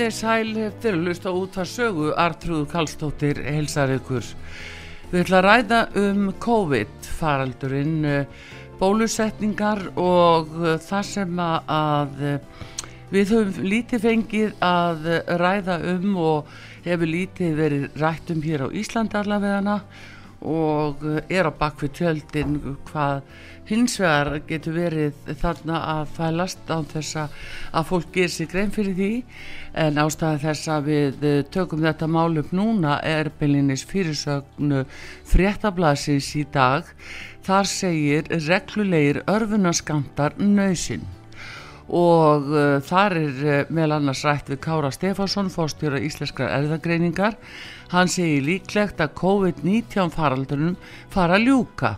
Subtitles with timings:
[0.00, 4.24] Þið sæl eftir að lusta út að sögu Artrúð Kallstóttir helsar ykkur.
[5.10, 8.38] Við ætlum að ræða um COVID faraldurinn, eh,
[8.80, 12.38] bólusetningar og það sem að eh,
[13.12, 15.04] við höfum lítið fengið að
[15.44, 16.48] ræða um og
[16.86, 19.82] hefur lítið verið rætt um hér á Íslandi allavegana
[20.40, 23.22] og er á bakvið tjöldin hvað
[23.70, 28.96] hins vegar getur verið þarna að fælast á þess að fólk ger sér grein fyrir
[28.98, 29.12] því.
[29.84, 34.82] En ástæða þess að við eh, tökum þetta mál upp núna er beilinnis fyrirsögnu
[35.30, 36.90] fréttablasins í dag.
[37.46, 41.06] Þar segir reglulegir örfunaskantar nöysinn
[41.90, 47.38] og uh, þar er uh, meðal annars rætt við Kára Stefánsson fórstjóra íslenskra erðagreiningar
[47.90, 50.78] hann segir líklegt að COVID-19 faraldunum
[51.10, 51.96] fara að ljúka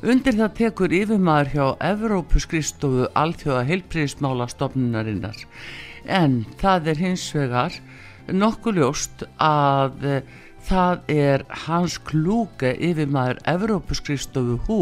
[0.00, 5.42] Undir það tekur yfirmaður hjá Evrópuskristofu alþjóða heilpríðismála stofnunarinnar.
[6.08, 7.76] En það er hins vegar
[8.32, 10.22] nokkuð ljóst að uh,
[10.64, 14.80] það er hans klúke yfirmaður Evrópuskristofu hú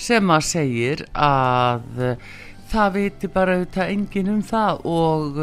[0.00, 2.32] sem að segir að uh,
[2.70, 5.40] það viti bara auðvitað engin um það og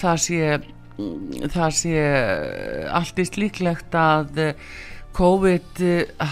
[0.00, 0.40] það sé,
[1.54, 2.06] það sé
[3.00, 4.42] allt í slíklegt að
[5.16, 5.84] COVID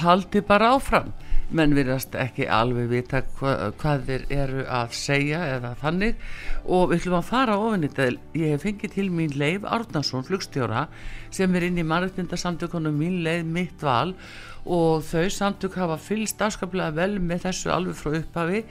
[0.02, 1.12] haldi bara áfram.
[1.54, 6.22] Menn virðast ekki alveg vita hva, hvað þeir eru að segja eða þannig.
[6.64, 8.08] Og við ætlum að fara ofin þetta,
[8.40, 10.86] ég hef fengið til mín Leif Árnarsson, flugstjóra
[11.34, 14.12] sem er inn í mannreitindarsamtökunum mín leið mitt val.
[14.12, 18.62] og þau samtök hafa fylgst afskaplega vel með þessu alveg frá upphafi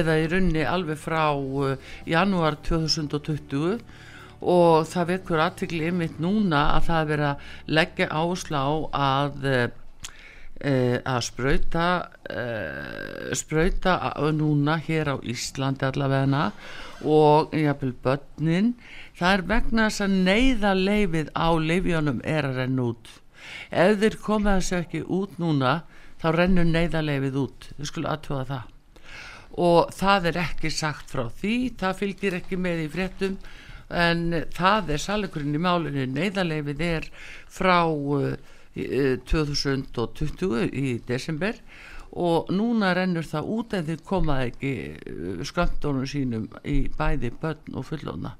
[0.00, 1.76] eða í runni alveg frá uh,
[2.08, 3.78] janúar 2020
[4.46, 8.62] og það vekur aðtikli ymitt núna að það verið að leggja áslá
[9.06, 9.66] að uh,
[10.56, 11.86] Uh, að spröyta
[13.36, 13.98] spröyta
[14.32, 16.46] núna hér á Íslandi allavegna
[17.04, 18.70] og jáfnvel börnin.
[19.20, 23.12] Það er vegna þess að neyða leifið á leifjónum er að renna út
[23.70, 25.76] ef þeir koma þessu ekki út núna
[26.22, 27.68] þá rennur neyða leifið út.
[27.76, 28.72] Þau skulle aðtjóða það.
[29.66, 33.38] Og það er ekki sagt frá því það fylgir ekki með í fréttum
[33.86, 37.10] en það er salikurinn í málunni neyða leifið er
[37.52, 38.34] frá uh,
[38.76, 41.60] 2020 eh, í desember
[42.16, 47.76] og núna rennur það út en þið komaði ekki eh, sköndunum sínum í bæði börn
[47.76, 48.34] og fullóna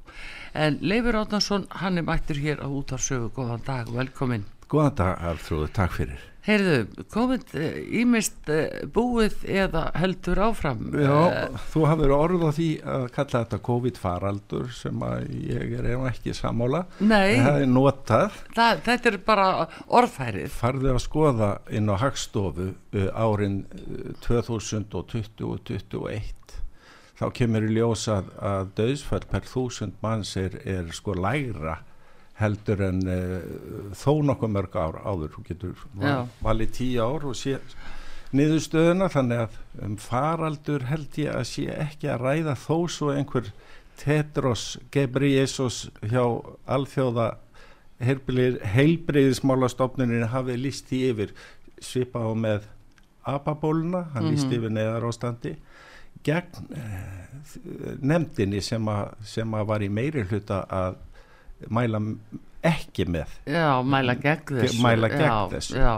[0.56, 5.68] en Leifur Átnarsson hann er mættur hér á útarsögu góðan dag, velkomin Góðan dag Arþróður,
[5.76, 6.22] takk fyrir.
[6.46, 7.52] Heyrðu, komið
[8.00, 10.84] ímist eh, búið eða heldur áfram?
[10.94, 16.04] Já, þú hafður orð á því að kalla þetta COVID-faraldur sem að ég er ef
[16.10, 16.84] ekki sammála.
[16.98, 18.38] Nei, það er notað.
[18.58, 19.48] Það, þetta er bara
[20.00, 20.52] orðfærið.
[20.54, 22.70] Farðu að skoða inn á Hagstofu
[23.14, 23.60] árin
[24.26, 26.56] 2020 og 2021
[27.16, 31.80] þá kemur í ljós að, að döðsfall per þúsund manns er, er sko lægra
[32.40, 33.40] heldur en uh,
[33.96, 35.30] þó nokkuð mörg ár áður.
[35.36, 37.52] Þú getur val, valið tíu ár og sé
[38.36, 39.52] niðurstöðuna þannig að
[39.86, 43.46] um faraldur held ég að sé ekki að ræða þó svo einhver
[43.96, 46.24] Tedros Gebriesus hjá
[46.68, 47.28] alþjóða
[48.02, 51.30] heilbriðismálastofnuninu hafið lísti yfir.
[51.80, 52.60] Svipa á með
[53.26, 54.32] apabóluna, hann mm -hmm.
[54.34, 55.52] lísti yfir neðar ástandi
[56.26, 57.26] gegn uh,
[58.00, 60.96] nefndinni sem, a, sem að var í meiri hluta að
[61.72, 62.00] mæla
[62.66, 65.78] ekki með já, mæla gegn þessu, mæla gegn já, þessu.
[65.78, 65.94] Já.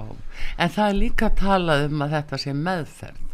[0.59, 3.25] en það er líka talað um að þetta sé meðferð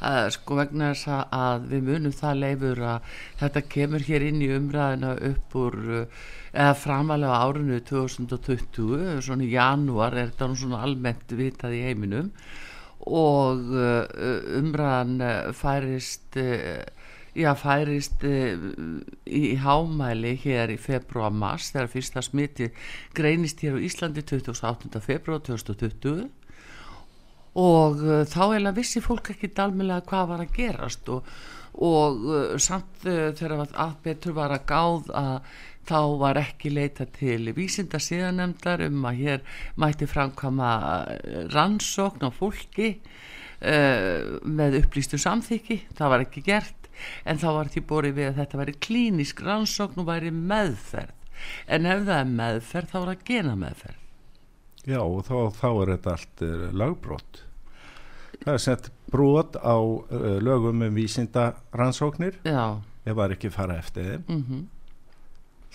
[0.00, 4.52] uh, sko vegna þess að við munum það leifur að þetta kemur hér inn í
[4.56, 11.36] umræðina upp úr uh, eða framalega árinu 2020 svona í janúar er þetta svona almennt
[11.36, 12.30] vitað í heiminum
[13.06, 14.04] og uh,
[14.58, 15.18] umræðan
[15.54, 16.38] færist
[17.36, 22.70] já, færist í hámæli hér í februar-mars þegar fyrsta smiti
[23.16, 25.00] greinist hér á Íslandi 28.
[25.04, 26.26] februar 2020
[27.56, 31.30] og uh, þá heila vissi fólk ekki dalmilega hvað var að gerast og,
[31.84, 35.56] og uh, samt uh, þegar að betur var að gáð að
[35.86, 39.44] þá var ekki leita til vísinda síðanemdar um að hér
[39.78, 40.70] mætti framkama
[41.54, 46.85] rannsókn á fólki uh, með upplýstu samþyggi, það var ekki gert
[47.24, 51.14] en þá var því borið við að þetta væri klínisk rannsókn og væri meðferð
[51.68, 54.02] en ef það er meðferð þá er það gena meðferð
[54.86, 57.42] Já og þá, þá er þetta allt uh, lagbrott
[58.44, 62.78] það er sett brot á uh, lögum um vísinda rannsóknir Já.
[63.04, 64.62] ef það er ekki fara eftir þeim mm -hmm.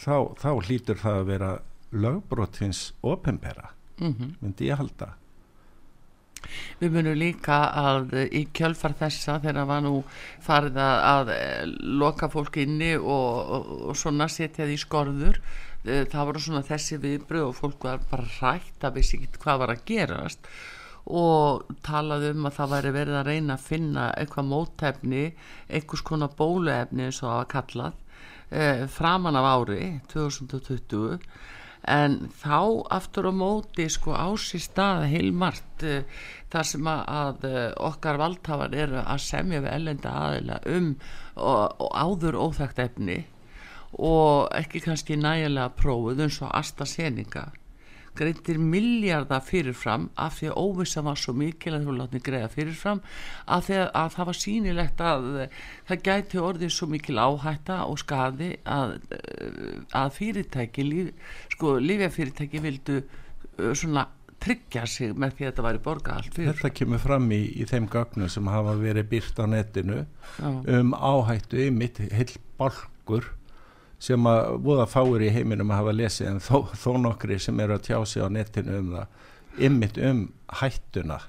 [0.06, 1.51] þá, þá hlýtur það að vera
[1.91, 4.29] lögbrot hins ofinbera Mm -hmm.
[4.41, 5.13] myndi ég halda
[6.82, 9.96] Við munum líka að í kjölfar þessa þegar var nú
[10.44, 15.42] farið að, að loka fólk inni og, og, og svona setja því skorður
[15.82, 19.74] það voru svona þessi viðbröð og fólk var bara rætt að vissi ekki hvað var
[19.74, 20.50] að gerast
[21.10, 25.24] og talaði um að það væri verið að reyna að finna eitthvað mótefni
[25.68, 27.98] einhvers konar bóluefni eins og það var kallað
[28.52, 29.82] eh, framan af ári
[30.14, 31.18] 2020
[31.89, 36.04] en þá aftur á móti sko á sér stað heilmart uh,
[36.54, 40.92] þar sem að, uh, okkar valdhafar eru að semja við ellenda aðila um
[41.36, 43.24] og, og áður óþægt efni
[43.98, 47.50] og ekki kannski nægilega prófuð eins og AstraZeneca
[48.18, 53.02] greitir miljardar fyrirfram af því að óvissa var svo mikil að þú látni greiða fyrirfram
[53.46, 55.28] að, að, að það var sínilegt að
[55.90, 58.98] það gæti orðið svo mikil áhætta og skadi að,
[59.96, 63.02] að fyrirtæki líf, sko lífjafyrirtæki vildu
[63.58, 64.08] svona
[64.42, 66.56] tryggja sig með því að þetta væri borga allt fyrir.
[66.56, 70.50] Þetta kemur fram í, í þeim gögnum sem hafa verið byrt á netinu Já.
[70.80, 73.30] um áhættu ymitt heil balkur
[74.01, 77.77] sem að voða fáir í heiminum að hafa lesið en þó, þó nokkri sem eru
[77.77, 80.21] að tjá sig á netinu um það ymitt um
[80.62, 81.19] hættuna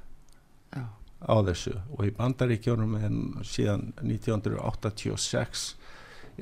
[0.73, 0.85] Já.
[1.27, 5.67] á þessu og í bandaríkjónum en síðan 1986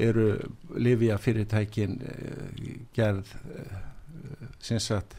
[0.00, 0.28] eru
[0.76, 3.80] Livia fyrirtækin uh, gerð uh,
[4.62, 5.16] sinnsagt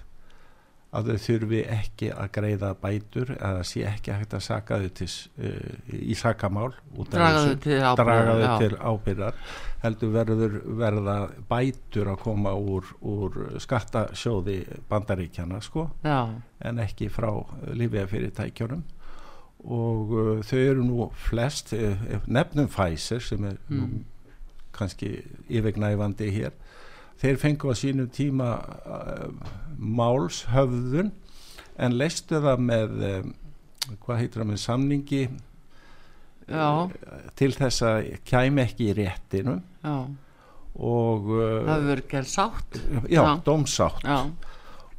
[0.91, 5.07] að þau þurfi ekki að greiða bætur eða sé ekki hægt að saka þau til,
[5.39, 6.73] uh, í sakamál
[7.11, 7.77] Draga þau til
[8.59, 9.37] til ábyrðar
[9.85, 11.17] heldur verður verða
[11.49, 14.57] bætur að koma úr, úr skattasjóði
[14.91, 16.27] bandaríkjana sko Já,
[16.59, 17.31] en ekki frá
[17.71, 18.83] lífið fyrirtækjunum
[19.71, 21.95] og uh, þau eru nú flest uh,
[22.27, 24.03] nefnum Pfizer sem er nú Mm.
[24.71, 25.09] kannski
[25.51, 26.53] yfirgnæfandi hér
[27.21, 28.49] þeir fengu á sínum tíma
[28.85, 29.29] uh,
[29.77, 31.11] málshöfðun
[31.81, 33.31] en leistu það með um,
[34.03, 35.21] hvað heitir það með samningi
[36.51, 36.67] já,
[37.39, 39.57] til þess að kæmi ekki í réttinu.
[39.85, 39.95] Já.
[40.81, 42.79] Og Það uh, hefur verið gerð sátt.
[43.11, 43.23] Já, já.
[43.45, 44.05] dómsátt.
[44.07, 44.19] Já,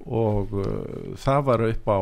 [0.03, 2.01] og uh, það var upp á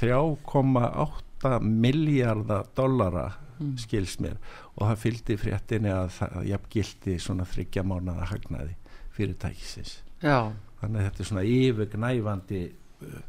[0.00, 3.28] 3,8 miljardar dollara
[3.60, 3.74] Mm.
[3.76, 4.38] skils mér.
[4.80, 8.72] Og það fylgdi fréttinni að það jafngildi svona þryggja mánuða hagnaði
[9.16, 9.96] fyrirtækisins.
[10.22, 12.62] Já, þannig að þetta er svona yfirgnæfandi
[13.06, 13.22] uh,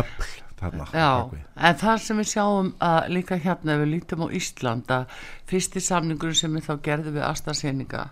[0.00, 1.10] öll þarna já.
[1.56, 5.16] En það sem við sjáum að líka hérna við lítum á Ísland að
[5.50, 8.04] fyrsti samningur sem við þá gerðum við AstraZeneca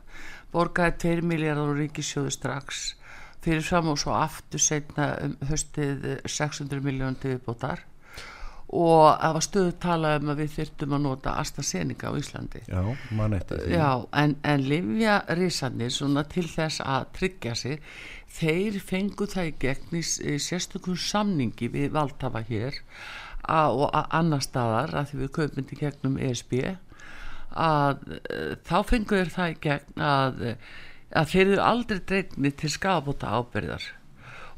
[0.52, 2.86] borgaði 2 miljardar og ríkisjóðu strax.
[3.44, 7.84] Fyrir fram og svo aftur setna um höstið 600 miljónum til viðbótar
[8.68, 12.60] og það var stöðu tala um að við þyrftum að nota AstraZeneca á Íslandi.
[12.68, 12.82] Já,
[13.16, 13.76] mann eftir því.
[13.78, 17.80] Já, en, en livja risarnir svona til þess að tryggja sig
[18.38, 20.02] þeir fengu það í gegn í,
[20.42, 22.76] sérstökum samningi við valdhafa hér
[23.48, 26.58] a, og a, annar staðar að því við kaupum til gegnum ESB
[27.58, 30.74] að uh, þá fengu þeir það í gegn að, eh,
[31.16, 33.88] að þeir eru aldrei dregnir til skafabóta ábyrðar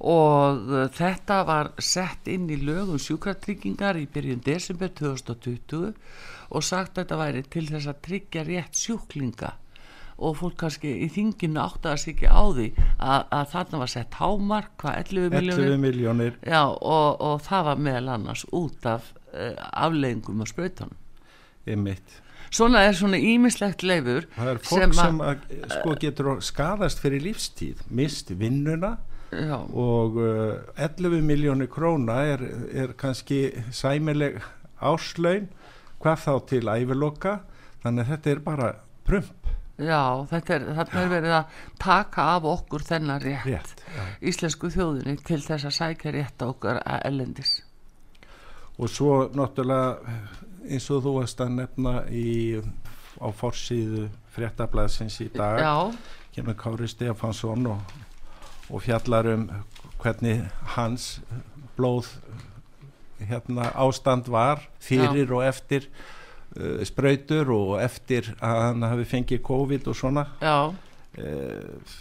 [0.00, 5.90] og uh, þetta var sett inn í lögum sjúkratryggingar í byrjun desember 2020
[6.50, 9.52] og sagt að þetta væri til þess að tryggja rétt sjúklinga.
[10.20, 14.16] Og fólk kannski í þinginu áttaði sig ekki á því að, að þarna var sett
[14.20, 19.14] hámark hvað 11 miljónir 11 miljónir Já, og, og það var meðal annars út af
[19.32, 20.98] uh, afleggingum og sprautunum.
[21.68, 27.22] Ymitt svona er svona ímislegt leifur það er fólk sem, að, sko getur skadast fyrir
[27.28, 28.96] lífstíð mist vinnuna
[29.32, 34.40] já, og uh, 11 miljónir króna er, er kannski sæmileg
[34.80, 35.48] áslaun
[36.00, 37.40] hvað þá til æviloka?
[37.80, 38.68] Þannig að þetta er bara
[39.08, 39.50] prump.
[39.80, 44.02] Já, þetta er, þarna er verið að taka af okkur þennan rétt, rétt já.
[44.28, 47.62] íslensku þjóðinni til þess að sækja rétt okkar ellendis.
[48.76, 49.96] og svo náttúrulega
[50.68, 52.60] eins og þú varst að nefna í,
[53.20, 55.74] á forsíðu fréttablaðsins í dag Já,
[56.36, 57.96] kemur Kári Stefansson og,
[58.70, 59.48] og fjallar um
[60.00, 60.44] hvernig
[60.76, 61.20] hans
[61.76, 62.08] blóð
[63.20, 65.88] hérna ástand var fyrir og eftir
[66.56, 70.26] uh, spröytur og eftir að hann hafi fengið COVID og svona.
[70.40, 71.98] Já, uh,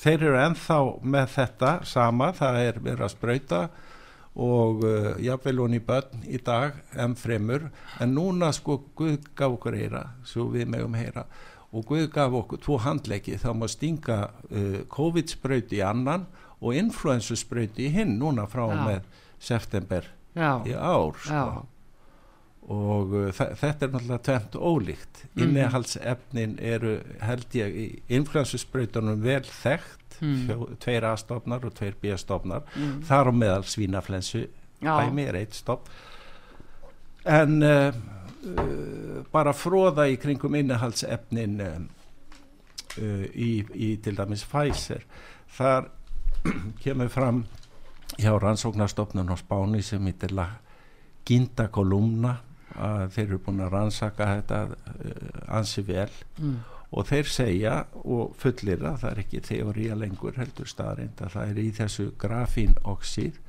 [0.00, 3.60] þeir eru ennþá með þetta sama, það er verið að spröyta
[4.36, 7.68] og uh, jafnvel hún í börn í dag enn fremur,
[8.00, 11.26] en núna sko Guð gaf okkur heyra, svo við megum heyra
[11.76, 14.18] og Guð gaf okkur tvo handleggi þá má stinga
[14.50, 16.26] uh, COVID-spröyti í annan
[16.60, 18.76] og influensuspröyti í hinn núna frá Já.
[18.86, 20.06] með september
[20.36, 21.66] já, í ár sko.
[22.66, 25.42] og uh, þe- þetta er náttúrulega tvent ólíkt Mhm.
[25.44, 30.46] innihaldsefnin eru held ég í influensuspröytunum vel þekkt Mm.
[30.48, 34.46] fjó, tveir A-stofnar og tveir B-stofnar mm, þar á meðal svínaflensu
[34.80, 35.90] já, dæmi er eitt stopp
[37.26, 37.92] en uh,
[39.32, 41.76] bara fróða í kringum innihaldsefnin uh,
[43.00, 45.04] uh, í, í til dæmis Pfizer.
[45.56, 45.90] Þar
[46.84, 47.44] kemur fram
[48.16, 50.34] hjá rannsóknarstofnun á Spáni sem heitir
[51.26, 52.36] Ginda Kolumna
[52.76, 54.58] að þeir eru búin að rannsaka þetta
[55.56, 56.10] ansi vel.
[56.38, 56.58] Mm,
[56.92, 57.74] og þeir segja
[58.04, 62.06] og fullir að það er ekki teória lengur heldur staðrind að það er í þessu
[62.20, 63.40] grafínoxíð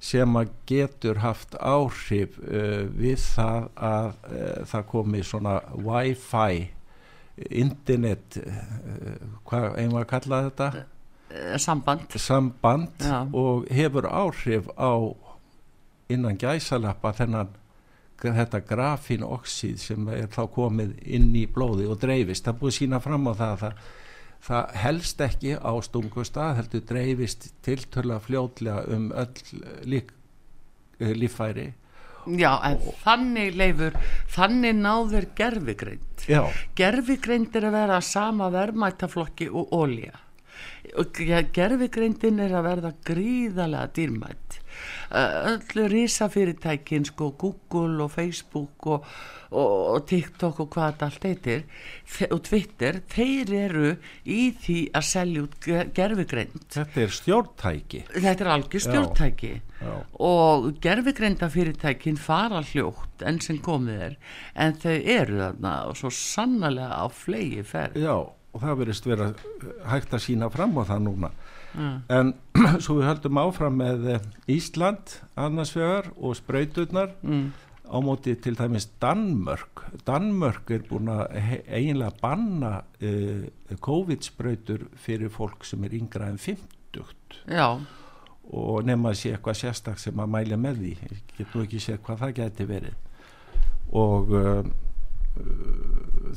[0.00, 6.68] sem að getur haft áhrif uh, við það að uh, það komi svona wifi
[7.50, 9.16] internet uh,
[9.48, 10.70] hvað eigum við að kalla þetta?
[11.60, 13.18] Samband, samband Já.
[13.36, 15.12] og hefur áhrif á
[16.08, 17.50] innan gæsalappa þennan
[18.18, 23.28] þetta grafínoxíð sem er þá komið inn í blóði og dreifist, það búið sína fram
[23.30, 23.82] á það að það,
[24.44, 30.14] það helst ekki á stungustað, heldur dreifist tiltöla fljótlega um öll lík,
[31.00, 31.72] eh, líffæri
[32.36, 33.98] já, en þannig leifur,
[34.34, 36.24] þannig náður gerfigreind.
[36.28, 36.42] já,
[36.76, 40.12] Gerfigreind er að vera sama verðmætaflokki og ólja.
[41.54, 44.58] Gerfigreindin er að verða gríðarlega dýrmætt.
[45.10, 49.06] Öllu risafyrirtækin, sko, Google og Facebook og,
[49.50, 51.64] og, og TikTok og hvað allt heitir
[52.06, 55.56] þe- og Twitter, þeir eru í því að selja út
[55.96, 56.60] gerfigreind.
[56.76, 58.04] þetta er stjórntæki.
[58.14, 59.52] Þetta er algjör stjórntæki.
[60.18, 64.16] Og gerfigreinda fyrirtækin fara hljótt enn sem komið er
[64.58, 68.16] en þau eru þarna og svo sannlega á flegi ferð já,
[68.58, 71.30] og það verðist vera eh, hægt að sína fram á það núna.
[71.78, 71.96] Mm.
[72.08, 72.30] en
[72.82, 77.52] svo við höldum áfram með eh, Ísland annars vegar og sprauturnar Mm.
[77.86, 79.84] á móti til dæmis Danmörk.
[80.08, 81.36] Danmörk er búin að
[81.68, 83.44] eiginlega banna uh,
[83.84, 87.06] COVID-sprautur fyrir fólk sem er yngra en 50
[87.48, 87.78] Já,
[88.48, 90.92] og nema að sé eitthvað sérstak sem að mæla með því.
[91.04, 92.96] Ég get nú ekki séð hvað það geti verið.
[93.92, 94.62] Og uh,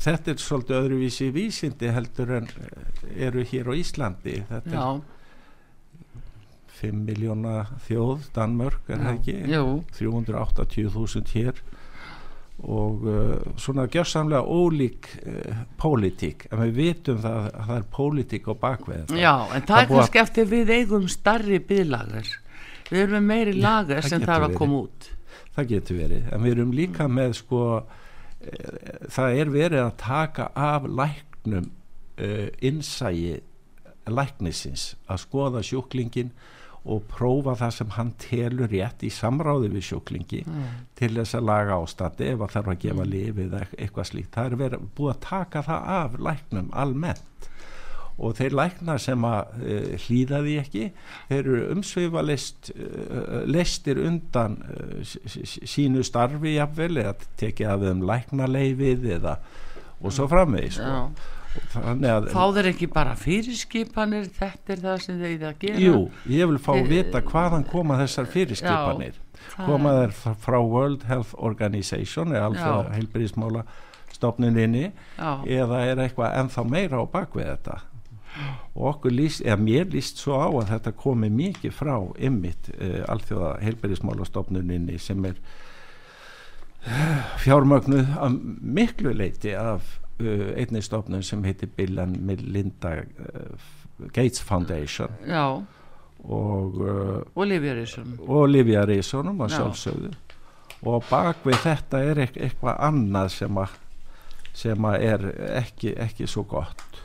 [0.02, 4.38] þetta er svolítið öðruvísi vísindi heldur en eh, eru hér á Íslandi.
[4.48, 5.20] Þetta já, er
[6.82, 7.56] 5 miljóna
[7.86, 9.36] þjóð Danmörk er það ekki?
[9.52, 9.66] Jú,
[9.98, 11.62] 380.000 hér.
[12.62, 16.44] Og uh, svona gjörsamlega ólík uh, pólitík.
[16.52, 19.88] En við vitum það að það er pólitík á bakveð já, en það, Það er
[19.90, 22.30] kannski eftir við eigum starri byðlagar
[22.92, 25.08] Við erum með meiri lagar það sem þarf að koma út.
[25.56, 27.62] Það getur verið, en við erum líka með sko
[29.12, 31.70] það er verið að taka af læknum
[32.18, 33.40] uh, innsægi
[34.10, 36.32] læknisins að skoða sjúklingin
[36.82, 40.64] og prófa það sem hann telur rétt í samráði við sjúklingi mm.
[40.98, 44.32] til þess að laga ástandi ef að þarf að gefa lifið eða eitthvað slíkt.
[44.34, 47.48] Það er verið búið að taka það af læknum almennt
[48.22, 50.84] og þeir læknar sem að uh, hlýða því ekki,
[51.28, 55.02] þeir eru umsvifa list, uh, listir undan uh,
[55.74, 59.36] sínu starfi jafnvel eða tekið af þeim læknarleifið eða
[60.02, 60.88] og svo framvegis sko.
[60.88, 61.30] Já.
[61.74, 65.98] þannig að Fá þeir ekki bara fyrirskipanir Þetta er það sem þeir að gera jú,
[66.32, 69.18] ég vil fá að Eh, vita hvaðan koma þessar fyrirskipanir
[69.52, 72.92] Það koma er- þær frá- World Health Organization eða alþjóða Já.
[72.96, 73.64] heilbyrðismála
[74.16, 74.86] stofnuninni
[75.18, 77.76] Já, eða er eitthvað ennþá meira á bakvið þetta
[78.74, 83.02] og okkur líst, eða mér líst svo á að þetta komi mikið frá ymmit uh,
[83.12, 85.36] alþjóða heilbyrðismála stofnuninni sem er
[86.86, 93.02] uh, fjármögnuð af miklu leiti af uh, einni stofnun sem heitir Bill and Melinda
[94.12, 95.12] Gates Foundation.
[95.28, 95.62] Já,
[96.24, 99.56] og uh, og Lífjörisson og Livia Reisonum að Já.
[99.58, 100.12] sjálfsögðu.
[100.82, 103.78] Og bak við þetta er eitthvað annað sem að
[104.52, 105.22] sem að er
[105.62, 107.02] ekki, ekki svo gott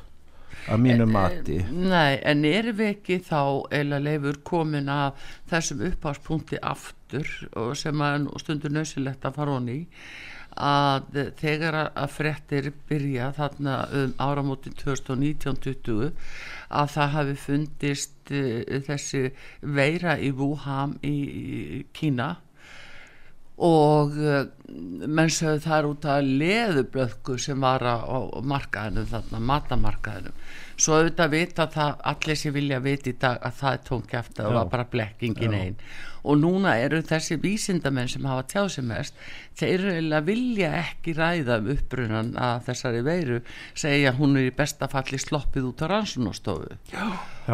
[0.67, 1.57] að mínu eh, mati.
[1.71, 3.41] Nei, en erum við ekki þá
[3.79, 7.29] eða leifur komin að þessum uppháspunkti aftur
[7.77, 9.79] sem að stundur nöðsilegt að fara honi
[10.57, 16.11] að þegar að frettir byrja þarna um áramótin 2019-20
[16.67, 19.23] að það hafi fundist uh, þessi
[19.61, 22.33] veira í Wuhan í, Kína
[23.57, 24.17] og
[24.67, 27.95] menn sögðu þar út að leðublöðku sem var á
[28.43, 30.33] markaðinu þarna matamarkaðinu
[30.77, 34.57] svo auðvitað vita það allir sem vilja vita í dag að það er tónkjæft og
[34.57, 35.79] var bara blekkingin einn
[36.27, 39.17] og núna eru þessi vísindamenn sem hafa tjáð sem mest
[39.57, 39.85] þeir
[40.27, 43.39] vilja ekki ræða um uppbrunan að þessari veiru
[43.71, 46.75] segja hún er í besta falli sloppið út á ransunastofu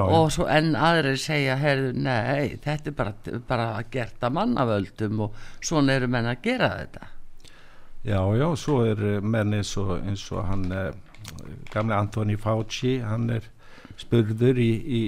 [0.04, 3.16] og svo enn aðrir segja herðu, nei, þetta er bara,
[3.48, 7.03] bara að gerta mannavöldum og svona eru menn að gera þetta
[8.04, 10.92] Já, já, svo er menn eins og, eins og hann eh,
[11.72, 13.48] gamle Anthony Fauci hann er
[14.00, 15.02] spurður í, í,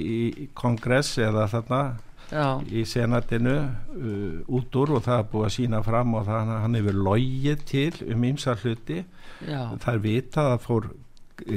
[0.44, 1.80] í kongress eða þarna
[2.26, 2.58] Já.
[2.66, 6.78] í senatinu uh, út úr og það er búið að sína fram og það, hann
[6.78, 9.02] hefur logið til um ímsa hluti
[9.46, 9.60] Já.
[9.78, 10.88] það er vitað að fór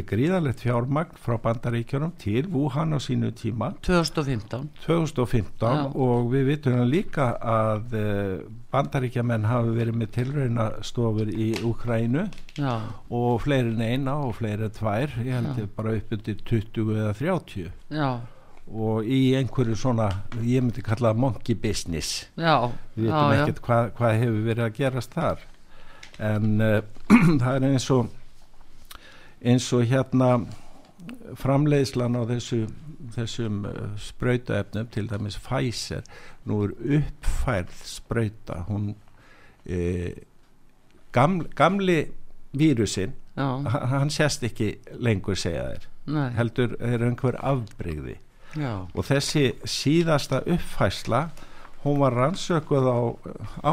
[0.09, 3.71] gríðalegt fjármagn frá bandaríkjunum til Wuhan á sínu tíma.
[3.85, 8.41] 2015, 2015 og við vitum líka að eh,
[8.73, 12.25] bandaríkjamenn hafi verið með tilraunastofur í Ukrænu
[13.09, 17.15] og fleiri en eina og fleiri tvær ég held ég bara upp undir 20 eða
[17.17, 18.09] 30 Já.
[18.69, 20.11] Og í einhverju svona
[20.45, 22.27] ég myndi kalla monkey business.
[22.37, 25.41] Já, við veitum ekkert hvað, hvað hefur verið að gerast þar.
[26.19, 26.81] En uh,
[27.41, 28.11] það er eins og
[29.41, 30.31] eins og hérna
[31.39, 32.63] framleiðslan á þessu,
[33.15, 36.03] þessum uh, spröytaefnum til dæmis Pfizer
[36.49, 38.93] nú er uppfærð spröyta hún
[39.65, 40.13] e,
[41.15, 41.99] gaml, gamli
[42.57, 46.29] vírusin hann sést ekki lengur segja þér Nei.
[46.35, 48.17] heldur er einhver afbreyði
[48.57, 51.27] og þessi síðasta uppfæsla
[51.85, 52.99] hún var rannsökuð á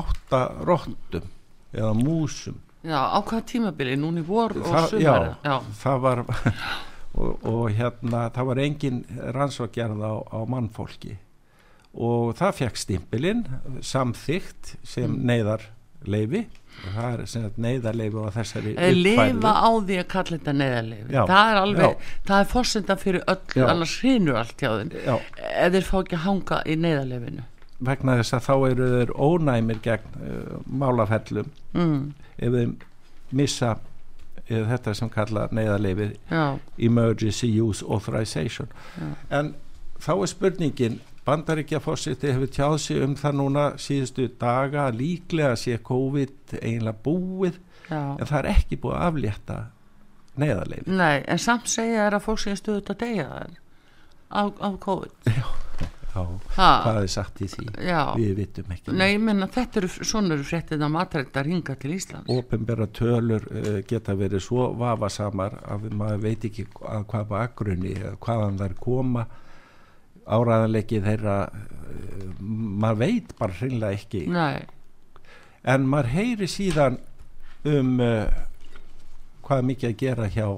[0.02, 1.26] átta róttum
[1.72, 6.20] eða músum Já, á hvað tímabili, núni vor og sumar já, já, það var
[7.20, 9.00] og, og hérna, það var engin
[9.34, 11.16] rannsókjarð á, á mannfólki.
[11.96, 13.42] Og það fekk stimpilinn
[13.80, 15.24] samþygt sem mm.
[15.30, 16.44] neyðarleifi
[16.76, 21.50] það er sem neyðarleifi á þessari uppfæðu Leifa á því að kalla þetta neyðarleifi það
[21.50, 22.16] er alveg, já.
[22.28, 24.92] það er fórsenda fyrir öll annars hrinur allt hjá þeim.
[25.48, 27.46] Eða þeir fá ekki að hanga í neyðarleifinu
[27.78, 32.00] vegna þess að þá eru þeir ónæmir gegn uh, málafellum mm.
[32.38, 32.76] ef þeim
[33.36, 33.76] missa
[34.46, 36.16] eða þetta sem kalla neyðarleifið
[36.78, 39.08] emergency use authorization Já.
[39.40, 39.54] en
[39.98, 45.80] þá er spurningin bandaríkja fórsiti hefur tjáð sig um það núna síðustu daga líklega sé
[45.82, 47.58] COVID einlega búið
[47.90, 48.14] Já.
[48.14, 49.58] en það er ekki búið að aflétta
[50.38, 53.60] neyðarleifið Nei, en samt segja er að fólk sé stuðut að deyja það
[54.30, 55.46] af, af COVID Já
[56.54, 57.66] hvað er sagt í því?
[57.86, 58.00] Já.
[58.16, 62.30] við vitum ekki Nei, menna, þetta eru svona fréttið að matrætt að ringa til Ísland
[62.32, 67.96] Ópenbæra tölur uh, geta verið svo vafasamar að maður veit ekki að hvað var akgrunni
[68.22, 69.26] hvaðan þær koma.
[70.26, 74.24] Áræðanleiki þeirra uh, maður veit bara hreinlega ekki.
[74.32, 74.64] Nei.
[75.66, 76.98] en maður heyri síðan
[77.66, 78.30] um uh,
[79.46, 80.48] hvað mikið að gera hjá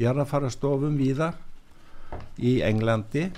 [0.00, 1.32] jarðafarastofum víða
[2.40, 3.28] í Englandi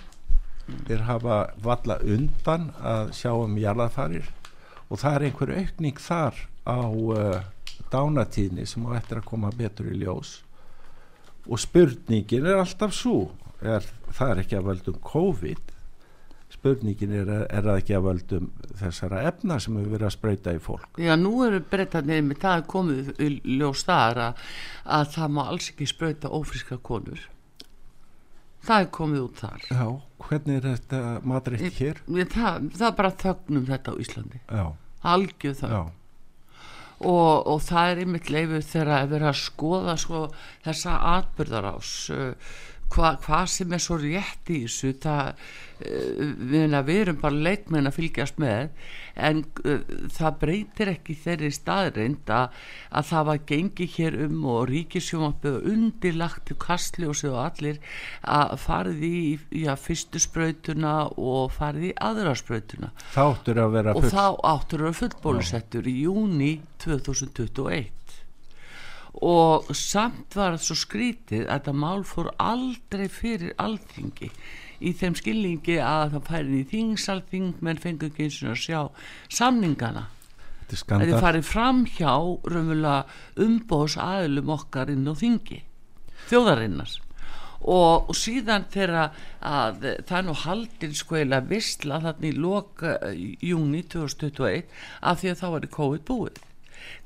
[0.87, 4.31] þeir hafa valla undan að sjá um jarðafarir
[4.90, 7.38] og það er einhver aukning þar á uh,
[7.92, 10.40] dánatíðni sem á eftir að koma betur í ljós.
[11.46, 13.31] Og spurningin er alltaf svo
[13.62, 15.72] er, það er ekki að völdum COVID
[16.57, 20.61] spurningin er, er að ekki að völdum þessara efna sem hefur verið að spröyta í
[20.62, 21.00] fólk?
[21.02, 23.11] Já, nú eru breytanir með það komið
[23.57, 24.44] ljós þar að,
[24.98, 27.24] að það má alls ekki spröyta ófriska konur
[28.66, 29.68] það er komið út þar.
[29.70, 29.87] Já,
[30.26, 32.02] hvernig er þetta matriðt hér?
[32.18, 34.42] Ég, það, það er bara þögnum þetta á Íslandi.
[35.07, 35.79] Algjöð það
[37.05, 40.22] og, og það er einmitt leifur þegar að vera að skoða sko,
[40.64, 42.55] þessa atbyrðarás uh,
[42.92, 45.40] hvað hva sem er svo rétt í þessu það,
[45.87, 46.20] uh,
[46.53, 48.70] við, við erum bara leikmenn að fylgjast með
[49.29, 49.81] en uh,
[50.12, 52.55] það breytir ekki þeirri staðrind að,
[52.90, 57.81] að það var gengi hér um og ríkisjómapið undirlagt kastli og séu allir
[58.22, 59.18] að farið í
[59.64, 64.05] já, fyrstu sprautuna og farið í aðra sprautuna þáttur að vera full.
[64.05, 66.53] og þá áttur að vera fullbólusettur í júni
[66.85, 67.92] 2021
[69.24, 74.31] og samt var það svo skrítið að þetta mál fór aldrei fyrir alþingi.
[74.76, 78.81] Í þeim skilningi að það færi í þingsalþing menn fengur ekki eins og að sjá
[79.38, 80.05] samningana.
[80.66, 82.12] Að þið farið fram hjá
[83.46, 85.62] umbóðs aðilum okkar inn á þingi
[86.26, 86.96] þjóðarinnar.
[87.66, 93.81] Og, og síðan þegar að það nú haldin sko eða vissla þarna í loka júni
[93.88, 94.66] 2021
[95.00, 96.42] af því að þá var í COVID búið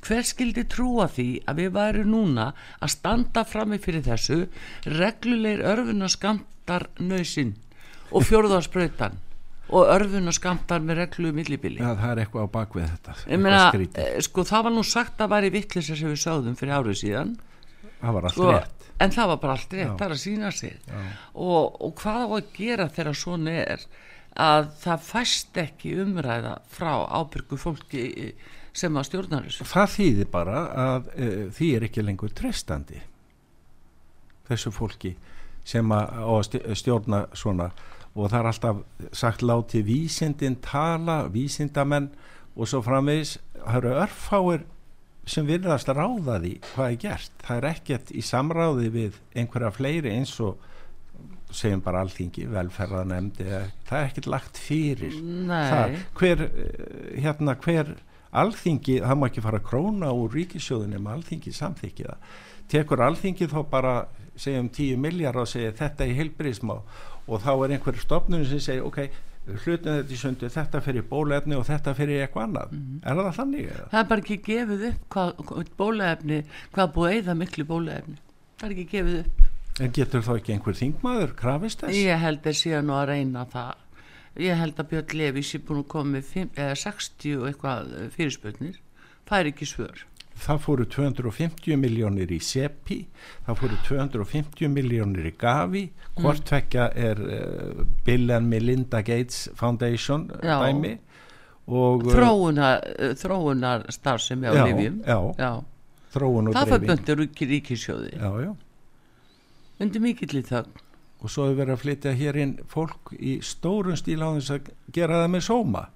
[0.06, 4.44] hver skildi trúa því að við væri núna að standa frammi fyrir þessu
[4.86, 7.56] reglulegir örfuna skamtar nöysinn
[8.10, 9.20] og fjórðarsprautan
[9.70, 11.78] og örfuna skamtar með reglu millibili?
[11.80, 13.62] Já, það er eitthvað á bakvið þetta meina,
[14.02, 17.34] eh, sko það var nú sagt að væri vittlisa sem við sáðum fyrir árið síðan.
[18.00, 18.86] Það var allt sko, rétt.
[18.98, 20.78] en það var bara allt rétt, það er að sína sig.
[21.34, 23.84] Og, og hvað á að gera þegar svona er
[24.40, 30.30] að það fæst ekki umræða frá ábyrgu fólki eh, sem að stjórnar þessu það þýðir
[30.30, 33.00] bara að uh, því er ekki lengur trestandi
[34.50, 35.14] þessu fólki
[35.66, 37.70] sem að stjórna svona.
[38.16, 38.80] Og það er alltaf
[39.14, 42.10] sagt láti vísindin tala, vísindamenn
[42.56, 43.36] og svo framvegis.
[43.60, 44.64] Það eru örfáir
[45.30, 47.36] sem virðast að ráða því hvað er gert.
[47.44, 50.66] Það er ekkert í samráði við einhverja fleiri eins og
[51.54, 55.16] segjum bara alþingi, velferðanemndi það er ekkert lagt fyrir.
[56.18, 57.96] Hver eh, hérna hver
[58.30, 62.36] alþingi, það má ekki fara króna úr ríkisjóðunum alþingi samþykki það
[62.70, 63.94] tekur alþingi þá bara
[64.38, 66.76] segjum 10 miljard og segir þetta í heilbríðismá
[67.26, 69.02] og þá er einhver stopnum sem segir ok,
[69.64, 73.70] hlutum þetta í sundu þetta fyrir bólefni og þetta fyrir eitthvað annað er það þannig?
[73.74, 73.86] eða?
[73.92, 76.42] það er bara ekki gefið upp hvað, hvað bólaefni,
[76.74, 78.20] hvað búið að eyða miklu bólaefni
[78.60, 79.48] það er ekki gefið upp
[79.80, 81.96] En getur þá ekki einhver þingmaður krafist þess?
[81.96, 83.78] Ég held að sé nú að reyna það.
[84.38, 87.90] Ég held að Björn Levi sé búin að koma með fimm- eða 60 og eitthvað
[87.98, 88.78] eh, fyrirspurnir.
[89.26, 90.04] Það er ekki svör.
[90.40, 92.96] Það fóru 250 miljónir í SEPI,
[93.44, 95.82] það fóru 250 miljónir í Gavi,
[96.16, 100.54] hvort tvekja er uh, Bill and Melinda Gates Foundation uh, Já.
[100.64, 100.94] dæmi
[101.66, 105.02] og uh, Þróunar, eh, þróunar starfsemi á Livjum.
[106.14, 108.14] Það böndir ríki ríkisjóði.
[109.80, 110.72] Undir mikill í þögn.
[111.20, 114.70] Og svo hefur verið að flytja hér inn fólk í stórun stíl á þess að
[114.96, 115.86] gera það með sóma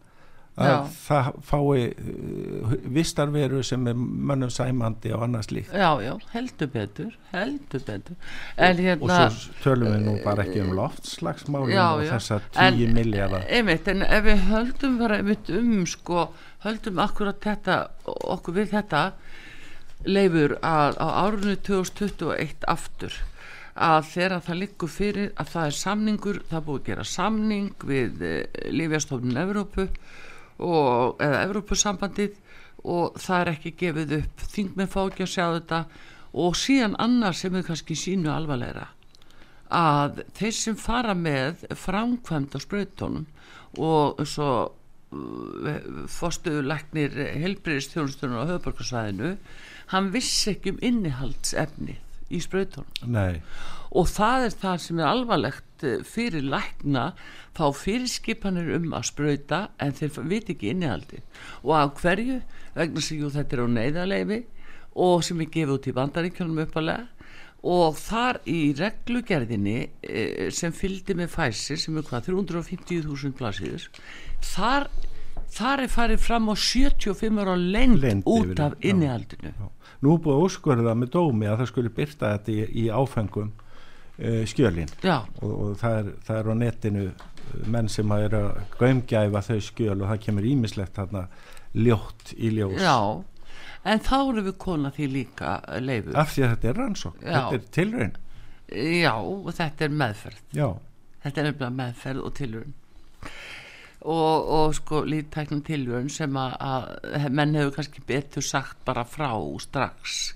[0.54, 0.74] að Já.
[1.02, 7.16] það fái uh, vistarveru sem er mönnum sæmandi og annars líkt Já, já, heldur betur,
[7.32, 8.16] heldur betur.
[8.54, 9.16] En og hérna...
[9.34, 12.12] svo tölum við nú bara ekki um loftslagsmálum Já, og já.
[12.12, 16.28] þessa En- 10 miljardar einmitt, en ef við höldum bara einmitt um sko,
[16.62, 19.04] höldum akkurat þetta okkur við þetta
[20.06, 23.18] leifur að á árunni 2021 aftur
[23.74, 28.22] að þegar það liggur fyrir að það er samningur, það búið að gera samning við
[28.22, 28.32] e,
[28.70, 29.87] Lífjastofnun Evrópu
[30.62, 32.37] og, eða Evrópusambandið
[32.84, 34.44] og það er ekki gefið upp.
[34.54, 35.80] Þingmenn fá ekki að sjá þetta
[36.44, 38.88] og síðan annars sem er kannski sínu alvarlegra
[39.74, 43.26] að þeir sem fara með framkvæmd á sprautunum
[43.80, 44.50] og svo
[46.10, 49.37] fórstuðu læknir helbriðistjónustunum á höfuborgarsvæðinu
[49.92, 52.88] hann vissi ekki um innihaldsefnið í sprautunum.
[53.10, 53.40] Nei,
[53.94, 57.12] og það er það sem er alvarlegt eh, fyrir lækna.
[57.54, 61.20] Fá fyrirskipanir um að sprauta en þeir viti ekki innihaldi
[61.62, 62.40] og af hverju?
[62.74, 64.40] Vegna sem jú þetta er á neyðarleifi
[65.04, 67.06] og sem er gefið út í bandaríkjónum uppalega
[67.64, 73.87] og þar í reglugerðinni eh, sem fylgdi með fæsir sem er hvað 350.000 blaðsíður
[74.44, 74.90] þar,
[75.54, 79.54] þar er farið fram á 75 ára Lengd út af innihaldinu.
[79.54, 79.84] Já.
[80.05, 84.43] Nú búið að úrskurða með dómi að það skulle byrta þetta í, í áfengum uh,
[84.51, 84.93] skjölin.
[85.05, 87.29] Já, og, og það, er, það er á netinu uh,
[87.75, 91.27] menn sem að eru að gaumgæfa þau skjöl og það kemur ímislegt þarna
[91.75, 92.79] ljótt í ljós.
[92.83, 92.99] Já.
[93.85, 96.14] En þá erum við kona því líka leifur.
[96.17, 97.35] Af því að þetta er rannsókn, Já.
[97.35, 98.14] þetta er tilraun.
[98.75, 100.40] Já, og þetta er meðferð.
[100.57, 100.69] Já,
[101.25, 102.81] þetta er meðferð og tilvörun
[104.05, 109.33] og, og sko líftæknum tilvörun sem að, að menn hefur kannski betur sagt bara frá
[109.64, 110.35] strax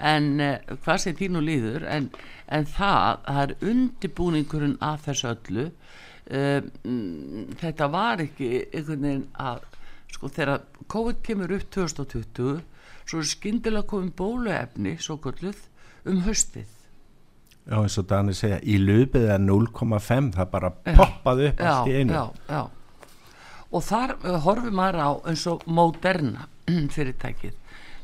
[0.00, 2.10] en uh, hvað sem þínu líður en,
[2.48, 9.28] en það, það er undibúningurinn að þessu öllu uh, mm, þetta var ekki einhvern veginn
[9.48, 9.64] að
[10.10, 12.60] sko þegar COVID kemur upp 2020
[13.06, 15.64] svo er skyndilega komin bóluefni svo kolluð
[16.08, 16.68] um haustið
[17.70, 20.94] já eins og Dani segja í lupið er 0,5 það bara Já.
[20.98, 22.62] poppaði upp allt í einu já, já.
[23.70, 26.42] Og þar uh, horfum maður á eins og Moderna
[26.94, 27.54] fyrirtækið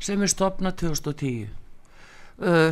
[0.07, 1.51] sem er stopnað 2010 uh,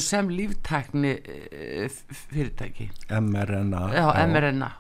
[0.02, 1.86] sem líftækni uh,
[2.30, 2.86] fyrirtæki.
[3.10, 4.70] mRNA já, mRNA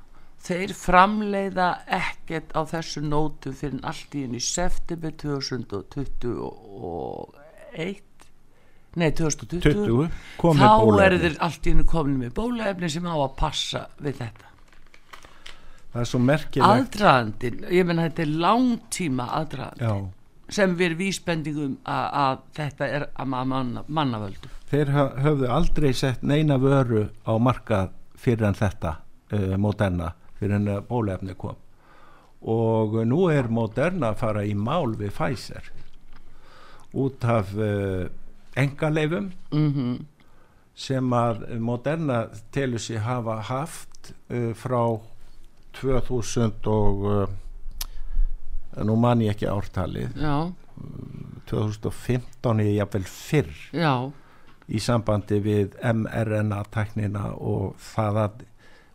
[0.44, 8.00] þeir framleiða ekkert á þessu nótu fyrir allt í enn í september 2021
[9.00, 13.16] nei 2020 20 komið þá eru þeir allt í enn komin með bólaefni sem á
[13.16, 14.46] að passa við þetta
[15.94, 16.74] það er svo merkilegt.
[16.74, 19.94] Aðdraðandin, ég menna þetta er langtíma aðdraðandi já,
[20.58, 24.90] sem við vísbendingum að, að þetta er að manna, mannavöldu þeir
[25.22, 28.96] höfðu aldrei sett neina vöru á markað fyrir en þetta
[29.34, 31.58] uh, Moderna, fyrir en bólefni kom.
[32.50, 35.70] Og nú er Moderna að fara í mál við Pfizer
[36.94, 38.06] út af uh,
[38.56, 40.04] engaleifum mm -hmm.
[40.74, 45.00] sem að Moderna telur sér hafa haft uh, frá
[45.80, 47.06] 2000 og
[48.84, 50.14] nú man ég ekki ártalið.
[50.18, 50.52] Já.
[51.50, 53.92] 2015 er ég jafnvel fyrr Já.
[54.66, 58.44] í sambandi við mRNA tæknina og það að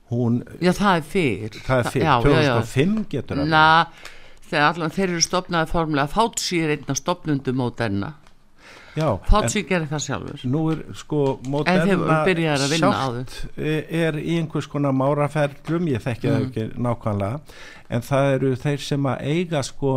[0.10, 1.60] hún Já það er fyrr.
[1.68, 3.64] Það er fyrr, já, 2005 já, getur það Na,
[4.50, 8.12] þegar allan þeir eru stopnaði formulega Fátsí er einna stopnundu mótenna
[9.30, 12.20] Fátsí gerir það sjálfur nú er sko Moderna
[12.70, 16.36] sjálft er í einhvers konar máraferðlum ég þekki mm.
[16.36, 17.40] það ekki nákvæmlega
[17.90, 19.94] en það eru þeir sem að eiga sko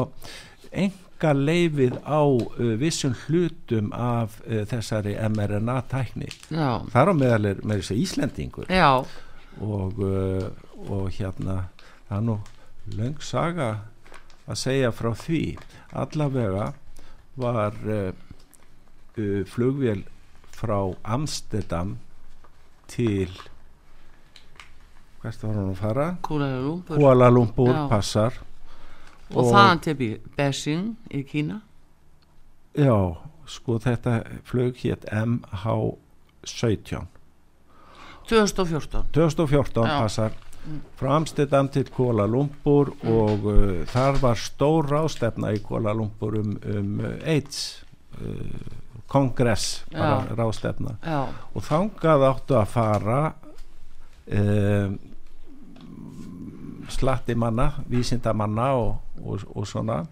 [0.73, 6.83] enga leifið á uh, vissum hlutum af uh, þessari mRNA tækni Já.
[6.93, 9.05] þar á meðal er með þessi Íslendingur Já.
[9.61, 10.49] og, uh,
[10.89, 11.67] og hérna
[12.09, 12.39] það er nú
[12.99, 13.71] löng saga
[14.49, 15.43] að segja frá því
[16.03, 16.73] allavega
[17.39, 17.77] var
[19.49, 20.05] flugvél
[20.57, 21.97] frá Amsterdam
[22.89, 23.29] til
[25.23, 26.07] hvert var hann að fara?
[26.27, 28.41] Kuala Lumpur, Kuala Lumpur passar.
[29.31, 29.95] Og, og þaðan til
[30.37, 31.61] Beijing í Kína.
[32.77, 32.97] Já,
[33.47, 37.07] sko þetta flug hétt MH17
[38.29, 39.99] 2014 2014 já.
[40.01, 40.35] passar.
[40.99, 43.09] Frá Amsterdam til Kuala Lumpur mm.
[43.11, 47.83] og uh, þar var stór rástefna í Kuala Lumpur um, um AIDS
[48.21, 48.82] uh,
[49.13, 50.97] kongress bara rástefna
[51.53, 53.23] og þangað áttu að fara
[54.33, 54.99] um,
[56.93, 60.03] slatti manna vísindamanna og, og, og svona.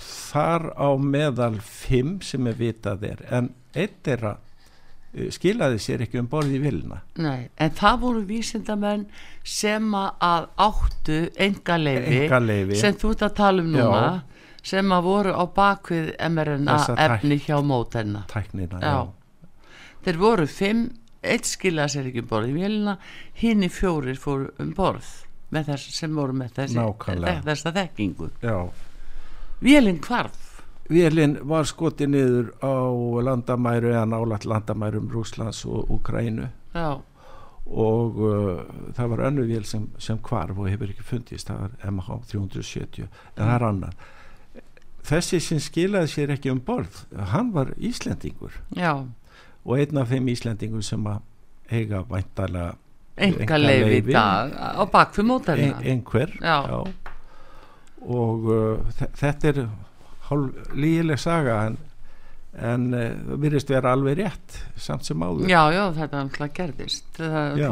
[0.00, 6.18] Þar á meðal fimm sem er vitað er en eitt er að skilaði sér ekki
[6.18, 9.04] um borði vilna Nei, en það voru vísindamenn
[9.46, 14.00] sem að áttu enga leifi sem þú ert að tala um núna.
[14.00, 14.33] Já
[14.64, 18.94] sem að voru á bakvið mRNA efni hjá mótenna tæknina, já.
[18.94, 19.50] já.
[20.04, 20.88] Þeir voru fimm,
[21.24, 22.98] eitt skilja sér ekki um borð í vélina,
[23.40, 25.12] hinn í fjórir fóru um borð
[25.54, 26.82] þess sem voru með þessi,
[27.46, 28.30] þessa þekkingu.
[28.42, 28.56] Já.
[29.62, 30.40] Vélinn hvarf.
[30.90, 32.74] Vélinn var skotið niður á
[33.24, 37.00] landamæru eða nálat landamærum Rúslands og Ukrænu Já.
[37.64, 38.58] og uh,
[38.92, 43.06] það var önnu vél sem, sem hvarf og hefur ekki fundist, það var MH 370
[43.06, 43.38] en mm.
[43.38, 43.96] það er annan
[45.04, 49.04] þessi sem skilaði sér ekki um borð hann var Íslendingur já.
[49.64, 51.22] og einn af þeim Íslendingur sem að
[51.72, 52.74] eiga væntalega
[53.14, 56.56] enga leifi í dag á bakfið mótarina ein, einhver já.
[56.66, 56.78] Já.
[58.04, 59.60] og uh, þetta er
[60.28, 61.78] hálf lígileg saga en,
[62.58, 66.56] en uh, það virðist vera alveg rétt samt sem áður já já þetta er alltaf
[66.58, 67.62] gerðist það,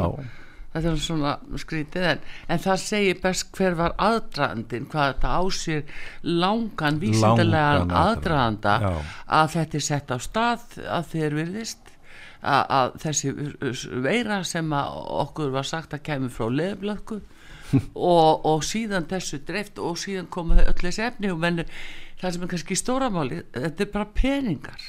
[0.73, 5.83] þetta er svona skrítið en, en það segir best hver var aðdraðandin hvað þetta ásýr
[6.25, 8.77] langan vísindarlegan aðdraðanda
[9.39, 11.93] að þetta er sett á stað að þeir virðist
[12.41, 13.33] að, að þessi
[14.03, 17.21] veira sem okkur var sagt að kemur frá leðblöku
[18.13, 21.69] og, og síðan þessu dreift og síðan koma öll þessi efni og mennur
[22.21, 24.83] það sem er kannski stóramáli þetta er bara peningar.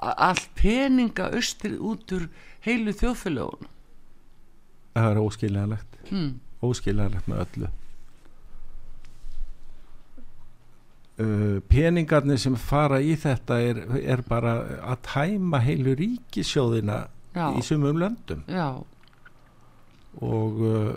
[0.00, 2.28] Allt peninga austir út úr
[2.64, 3.68] heilu þjóðfélagunum
[5.04, 6.32] það er óskiljanlegt mm.
[6.66, 7.70] óskiljanlegt með öllu
[11.20, 14.56] uh, peningarnir sem fara í þetta er, er bara
[14.92, 17.02] að tæma heilu ríkisjóðina
[17.36, 17.46] Já.
[17.54, 18.82] í sumum löndum Já.
[20.20, 20.94] og uh,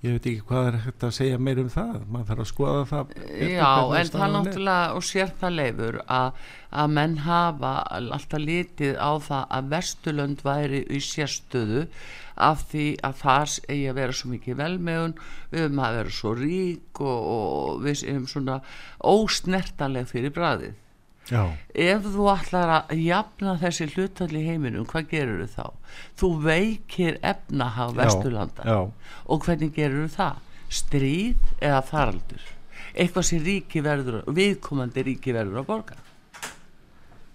[0.00, 1.98] ég veit ekki hvað er hægt að segja meir um það.
[2.08, 3.12] Maður þarf að skoða það
[3.50, 6.40] Já, en það náttúrulega og sér það leifur að,
[6.82, 11.86] að menn hafa alltaf litið á það að Vesturlönd væri í sérstöðu
[12.40, 15.16] af því að það eigi að vera svo mikið velmegun
[15.50, 18.60] við höfum að vera svo rík og, og við erum svona
[19.12, 20.78] ósnertaleg fyrir bræðið
[21.30, 21.44] Já.
[21.74, 25.66] ef þú ætlar að jafna þessi hlutalli heiminum, hvað gerur þú þá?
[26.18, 28.64] Þú veikir efnahag Vesturlanda.
[28.66, 28.80] já,
[29.26, 30.40] og hvernig gerur þú það?
[30.70, 32.42] Stríð eða faraldur?
[32.94, 35.96] Eitthvað sem ríki verður viðkomandi ríki verður að borga.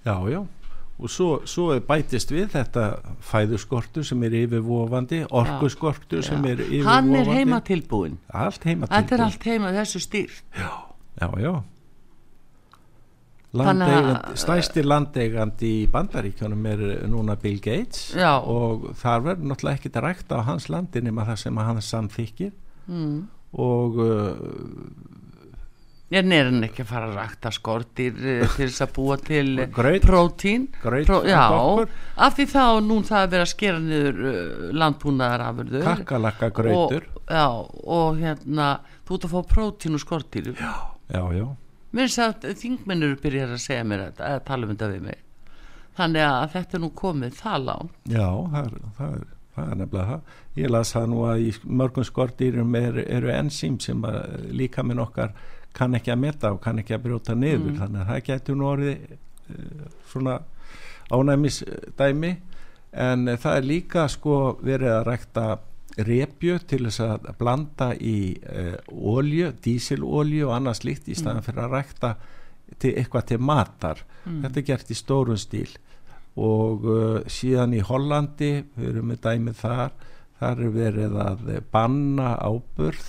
[0.06, 0.42] Já, já.
[0.96, 2.86] Og svo, svo bætist við þetta
[3.28, 8.88] fæðuskortur sem er yfirvofandi orkuskortur já, sem er yfirvofandi hann er heima tilbúin allt heima
[8.88, 10.46] tilbúin þetta er allt heima þessu stýrt.
[10.56, 10.72] Já,
[11.20, 11.54] já, já
[13.56, 18.36] Landeigandi, stæsti landeigandi í bandaríkjónum er núna Bill Gates já.
[18.40, 22.52] og þar verður náttúrulega ekkit að rækta á hans landi nema það sem hann samþykir
[22.88, 23.20] mm.
[23.66, 25.22] og uh,
[26.16, 29.48] En er hann ekki að fara að rækta skortir uh, til þess að búa til
[30.06, 30.68] prótín?
[30.84, 35.88] Pró, af því þá nú það er verið að skera niður uh, landbúnaðar afurður.
[35.90, 37.48] kakkalakka grautur Og, já,
[37.98, 38.70] og hérna,
[39.08, 40.52] þú ert að fá prótín og skortir.
[40.54, 40.76] Já.
[41.10, 41.48] já, já,
[41.96, 45.22] Mér finnst að þingmennur byrjar að segja mér þetta, að tala um þetta við mig.
[45.96, 47.92] Þannig að þetta er nú komið það lág.
[48.12, 51.52] já það, er, það, er, það er nefnilega það ég las það nú að í
[51.82, 55.32] mörgum skortýrum er, eru ensím sem að líka minn okkar
[55.76, 58.68] kann ekki að meta og kann ekki að brjóta niður þannig að það getur nú
[58.72, 60.36] orðið uh, svona
[61.12, 62.32] ánæmisdæmi
[63.06, 65.48] en uh, það er líka sko verið að rækta
[65.98, 71.66] repju til þess að blanda í uh, olju, dísilolju og annað slíkt í staðan fyrir
[71.66, 72.16] að rækta
[72.82, 74.02] til eitthvað til matar.
[74.26, 75.70] Þetta er gert í stórum stíl.
[76.36, 79.96] Og uh, síðan í Hollandi við erum með dæmið þar
[80.40, 83.06] þar er verið að eh, banna áburð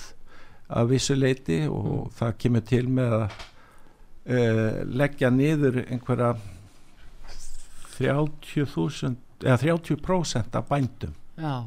[0.67, 3.35] af vissu leiti og það kemur til með að
[4.35, 6.33] uh, leggja niður einhverja
[7.95, 9.13] 30.000
[9.45, 11.13] eða 30% af bændum.
[11.39, 11.63] Já,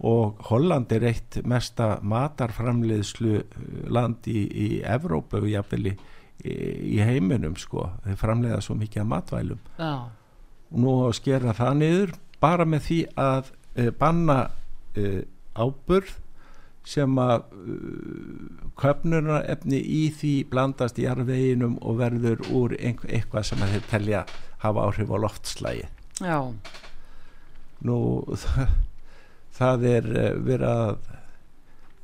[0.00, 5.98] og Holland er eitt mesta matarframleiðslu uh, land í, í Evrópu og jafnvel í,
[6.44, 9.60] í, heiminum sko, þeir framleiða svo mikið af matvælum.
[9.76, 9.92] Já,
[10.70, 14.40] og nú að skera það niður bara með því að uh, banna
[14.96, 15.22] uh,
[15.58, 16.12] áburð
[16.90, 23.74] sem að uh, köpnunarefni í því blandast í jarðveginum og verður úr eitthvað sem að
[23.76, 24.22] þeir telja
[24.64, 25.88] hafa áhrif á loftslægi
[26.20, 26.38] já,
[27.84, 27.98] nú
[28.42, 28.72] það,
[29.60, 30.98] það er uh, verið að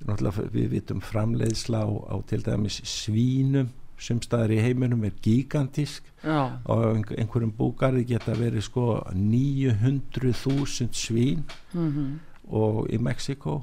[0.06, 6.04] náttúrulega við vitum framleiðsla á, á til dæmis svínum sem staðar í heiminum er gigantísk
[6.20, 12.18] já, og einhverjum búgarði geta verið sko 900.000 svín mhm,
[12.52, 13.62] og í Mexiko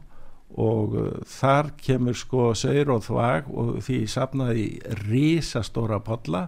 [0.57, 6.47] og uh, þar kemur sko saur og þvag og því safnaði í risastóra podla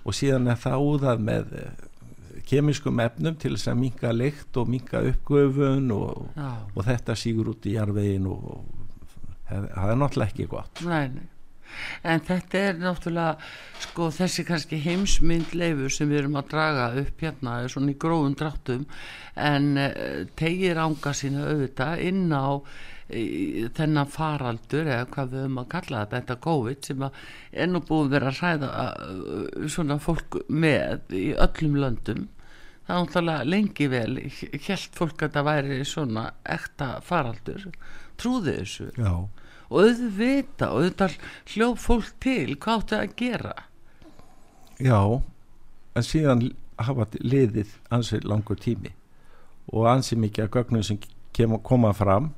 [0.00, 1.54] og síðan er það úðað með
[2.46, 6.30] kemiskum efnum til þess að minka lykt og minka uppgöfun og,
[6.74, 8.80] og þetta sígur út í jarðvegin og, og
[9.50, 11.28] það er náttúrulega ekki gott nei, nei.
[12.02, 13.36] En þetta er náttúrulega,
[13.84, 17.98] sko, þessi kannski heimsmynd leifur sem við erum að draga upp hérna, er svona í
[18.00, 18.86] grófum dráttum,
[19.38, 22.58] en uh, tegir ánga sína auðvitað inn á
[23.76, 28.04] þennan faraldur eða hvað við höfum að kalla þetta, þetta COVID sem er nú búið
[28.06, 32.28] að vera að uh, svona fólk með í öllum löndum.
[32.86, 34.14] Það er náttúrulega lengi vel,
[34.66, 37.68] helt fólk að þetta væri svona ekta faraldur,
[38.18, 38.88] trúði þessu?
[38.98, 39.12] Já,
[39.70, 41.18] og auðvita og auðvitað
[41.52, 43.54] hljóð fólk til hvað áttu að gera?
[44.80, 45.20] Já
[45.94, 46.44] en síðan
[46.80, 48.92] hafa liðið ansið langur tími
[49.70, 52.32] og ansið mikið að gögnum sem koma fram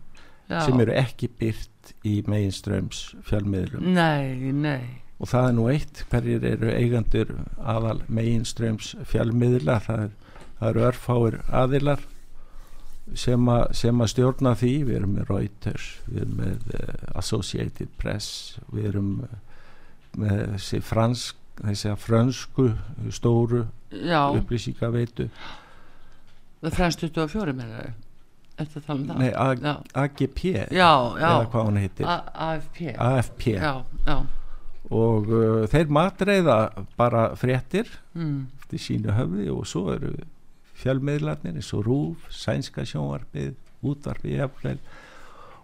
[0.49, 0.61] Já.
[0.67, 3.87] sem eru ekki byrt í meginströms fjölmiðlum.
[3.95, 5.03] Nei, nei.
[5.23, 10.85] Og það er nú eitt hverjir eru eigendur aðal meginströms fjölmiðla það, er, það eru
[10.89, 12.03] örfáir aðilar
[13.15, 14.73] sem, a, sem að stjórna því.
[14.89, 19.39] Við erum með Reuters við erum með uh, Associated Press við erum uh,
[20.19, 22.69] með þessi fransk þessi að frönsku
[23.13, 25.29] stóru upplýsingaveitu.
[26.63, 27.93] Það fremst 24 með það
[28.59, 29.19] eftir að tala um það?
[29.19, 32.07] Nei, A, AGP já, já, eða hvað hún heitir.
[32.07, 32.17] A
[32.51, 34.17] AFP AFP já,
[34.93, 36.57] og uh, þeir matreiða
[36.99, 40.13] bara fréttir mm, eftir sínu höfði og svo eru
[40.83, 43.53] fjölmiðlarnir eins og RÚF, sænska sjónvarpið,
[43.87, 44.79] útvarpið jafnvel.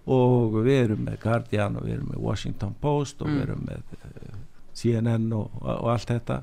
[0.08, 3.34] Og við erum með Guardian og við erum með Washington Post og Mm.
[3.34, 4.36] við erum með uh,
[4.78, 6.38] CNN og, og allt þetta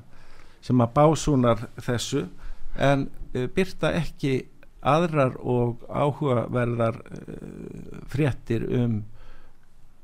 [0.62, 2.26] sem að básúnar þessu.
[2.78, 4.36] En uh, byrta ekki
[4.86, 9.00] aðrar og áhugaverðar uh, fréttir um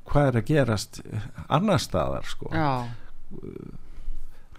[0.09, 0.99] hvað er að gerast
[1.47, 2.49] annar staðar sko.
[2.51, 2.89] Já,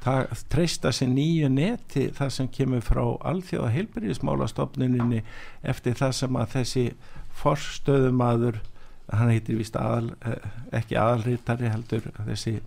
[0.05, 5.23] það treysta sér nýju neti það sem kemur frá alþjóða heilbyrjismálastofnuninni
[5.75, 6.87] eftir það sem að þessi
[7.41, 8.61] forstöðumadur
[9.13, 10.51] hann heitir vist aðal, eh,
[10.81, 12.59] ekki aðalritari heldur þessi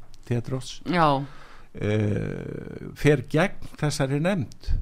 [0.85, 4.73] já, uh, fer gegn þessari nefnd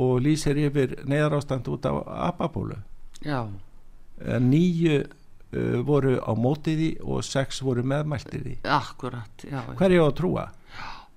[0.00, 1.92] og lýsir yfir neyðarástand út á
[2.30, 2.78] apabólu
[3.24, 3.44] já.
[4.22, 8.56] Nýju uh, voru á mótiði og sex voru meðmæltið því.
[8.70, 10.44] Akkurat, já, já, hverju á að trúa?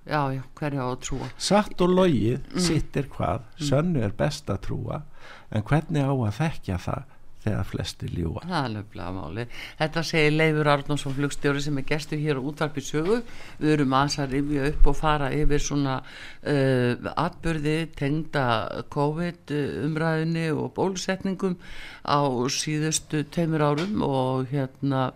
[0.06, 1.28] já, já hverju á að trúa?
[1.38, 5.02] Satt og logið sitt er hvað, sönnu er best að trúa
[5.50, 7.15] en hvernig á að þekkja það
[7.46, 8.42] þegar flestir ljúa.
[8.44, 9.46] Það er löflega máli.
[9.80, 13.20] Þetta segir Leifur Arnónsson flugstjóri sem er gestur hér á útvarpi sögu.
[13.62, 18.46] Við erum aðeins að rifja upp og fara yfir svona uh, atbyrði tengda
[18.94, 21.58] COVID uh, umræðinni og bólusetningum
[22.06, 22.20] á
[22.52, 25.12] síðustu teimur árum og hérna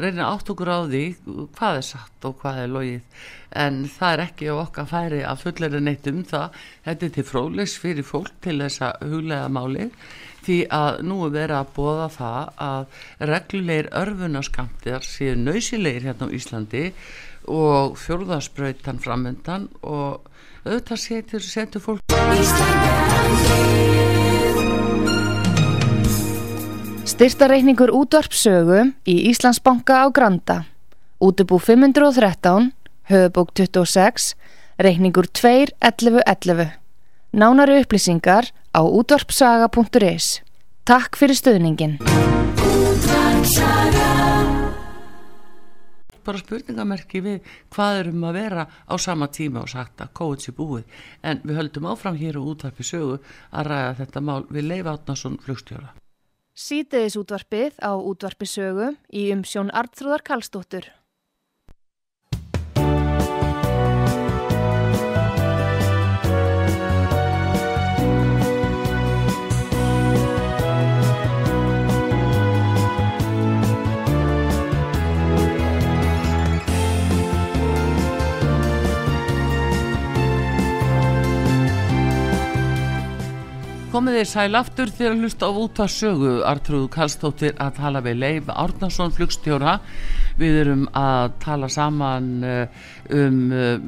[0.00, 1.02] reyna átt okkur á því
[1.56, 3.26] hvað er satt og hvað er logið
[3.62, 7.26] en það er ekki á okkar færi að fullera neitt um það þetta er til
[7.30, 9.90] fróðlegs fyrir fólk til þessa huglega máli
[10.44, 16.34] því að nú er verið að bóða það að reglulegir örfunaskamtir séu nöysilegir hérna á
[16.36, 16.84] Íslandi
[17.50, 20.26] og fjörðarspröytan framöndan og
[20.64, 22.04] auðvitað setur, setur fólk
[27.10, 30.62] Styrtareikningur útvarpsögu í Íslandsbanka á Granda.
[31.20, 32.70] Útubú 513
[33.10, 34.36] Höfubók 26
[34.80, 36.79] Reikningur 2.11.11
[37.30, 40.42] Nánari upplýsingar á útvarpsaga.is
[40.82, 42.00] Takk fyrir stöðningin
[46.26, 50.52] bara spurningamerki við hvað erum að vera á sama tíma og sagt að COVID sé
[50.54, 50.84] búið.
[51.22, 53.16] En við höldum áfram hér og útvarpi sögu
[53.50, 55.94] að ræða þetta mál við Leif Átnarsson flugstjóra.
[56.54, 60.90] Sýteðis útvarpið á útvarpi sögu í umsjón Artrúðar Kallstóttur
[83.90, 88.20] Komið þið sæl aftur þegar hlusta á út að sögu Artrúð Kallstóttir að tala við
[88.20, 89.72] Leif Árnarsson flugstjóra.
[90.38, 92.84] Við erum að tala saman eh,
[93.18, 93.82] um eh,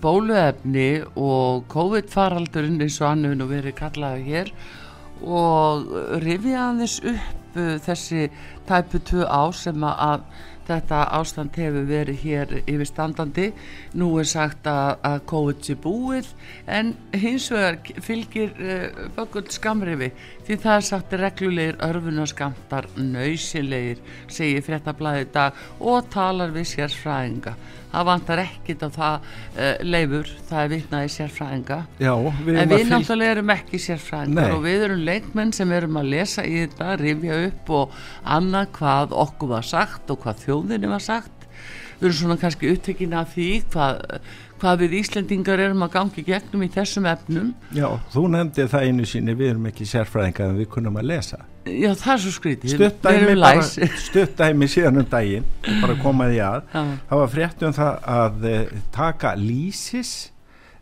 [0.00, 0.88] bóluefni
[1.20, 4.52] og COVID-faraldurinn eins og hefur nú verið kallaði hér.
[5.20, 5.84] Og
[6.24, 8.30] rifja aðeins upp eh, þessi
[8.64, 10.24] tæpu tvö á sem að
[10.66, 13.50] þetta ástand hefur verið hér yfirstandandi.
[13.98, 16.32] Nú er sagt að, að COVID sé búið
[16.78, 20.10] en hins vegar fylgir uh, bökull skamrifi
[20.46, 27.56] því það er sagt reglulegir örfunaskamtar nöysilegir segir fréttablaði dag og talar við sérfræðinga
[27.96, 31.78] það vantar ekkit á það uh, leifur, það er vitnaði sérfræðinga.
[32.02, 32.92] Já, við en við fylg...
[32.92, 34.56] náttúrulega erum ekki sérfræðingar Nei.
[34.56, 37.96] og við erum leikmenn sem erum að lesa í þetta, rifja upp og
[38.36, 41.32] annað hvað okkur var sagt og hvað þjóðinni var sagt.
[41.96, 44.00] Við erum svona kannski upptekina af því hvað,
[44.60, 47.52] hvað við Íslendingar erum að gangi gegnum í þessum efnum.
[47.72, 51.46] Já, þú nefndi það einu síni við erum ekki sérfræðingar en við kunum að lesa
[51.66, 52.72] Já það er svo skrítið
[54.06, 55.46] stuttdæmi síðan um daginn
[55.82, 56.82] bara komaði að Já.
[57.10, 60.14] það var fréttum það að uh, taka lísis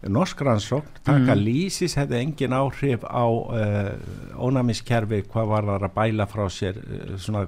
[0.05, 1.41] norsk rannsókn, taka mm.
[1.41, 3.95] lísis hefði engin áhrif á uh,
[4.37, 7.47] ónæmiskerfi hvað var það að bæla frá sér uh, svona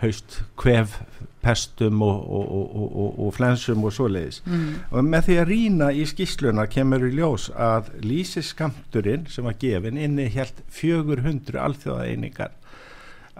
[0.00, 0.96] haust kvef
[1.44, 4.64] pestum og, og, og, og flensum og svoleiðis mm.
[4.92, 10.00] og með því að rína í skísluna kemur í ljós að lísiskamturinn sem var gefin
[10.00, 12.56] inni helt 400 alþjóðaeiningar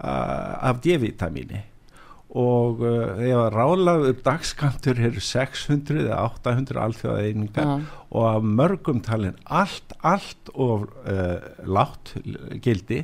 [0.01, 1.61] af D-vitamíni
[2.31, 7.77] og uh, þegar ráðlaður dagskantur eru 600 eða 800 alþjóða einingar ja.
[8.07, 12.13] og af mörgum talin allt, allt og uh, látt
[12.63, 13.03] gildi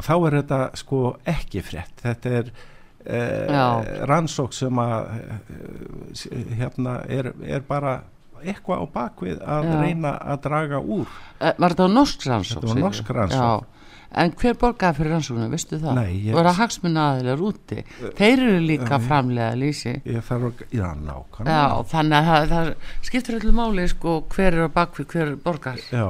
[0.00, 7.34] þá er þetta sko ekki frétt þetta er uh, rannsók sem að uh, hérna er,
[7.44, 7.98] er bara
[8.42, 9.74] eitthvað á bakvið að Já.
[9.84, 11.06] reyna að draga úr
[11.38, 12.56] eh, Var þetta á norsk rannsók?
[12.56, 13.68] Þetta var norsk rannsók
[14.12, 15.96] En hver borgaði fyrir rannsóknum, veistu það?
[15.96, 16.34] Nei, ég...
[16.36, 17.78] Var það hagsmunna aðeinar úti?
[18.18, 19.94] Þeir eru líka uh, framlega lísi.
[20.04, 21.54] Ég þarf að, já, nákvæmlega.
[21.56, 25.80] Já, þannig að það, það skiptur öllu máli, sko, hver er á bakvið, hver borgar.
[25.88, 26.06] Já.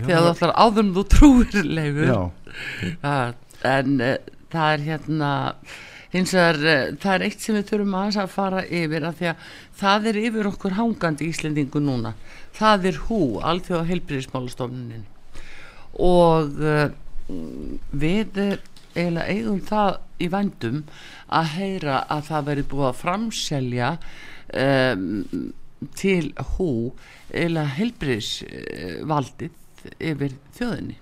[0.00, 2.10] já Þegar þú ætlar áðurinn þú trúir leifur.
[2.10, 2.20] Já.
[3.06, 3.34] Það,
[3.76, 4.14] en uh,
[4.56, 5.32] það er hérna,
[6.18, 9.34] hins vegar, uh, það er eitt sem við þurfum aðeins að fara yfir, að því
[9.34, 9.50] að
[9.84, 12.16] það er yfir okkur hangandi íslendingu núna.
[12.56, 15.12] Það er hú, alþjóða heilbríðismálastofnunin
[16.02, 16.90] og uh,
[17.96, 18.58] við
[18.96, 20.84] eiginlega eigum það í vandum
[21.26, 23.90] að heyra að það veri búið að framselja
[24.56, 25.52] um,
[25.98, 26.26] til
[26.56, 26.70] hú
[27.32, 29.54] eiginlega helbriðsvaldið
[30.02, 30.96] yfir þjóðinni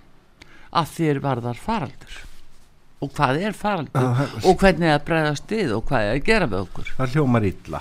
[0.74, 2.14] að þér varðar faraldur.
[3.04, 4.08] Og hvað er faraldur?
[4.08, 6.90] Ah, og hvernig það bregðast við og hvað er að gera við okkur?
[6.96, 7.80] Það hljómar illa,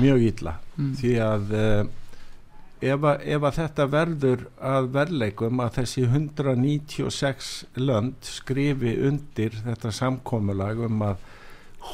[0.00, 0.92] mjög illa mm.
[1.00, 1.82] því að uh,
[2.84, 7.50] ef að, ef að þetta verður að verleikum að þessi 196
[7.80, 11.24] lönd skrifi undir þetta samkómulag um að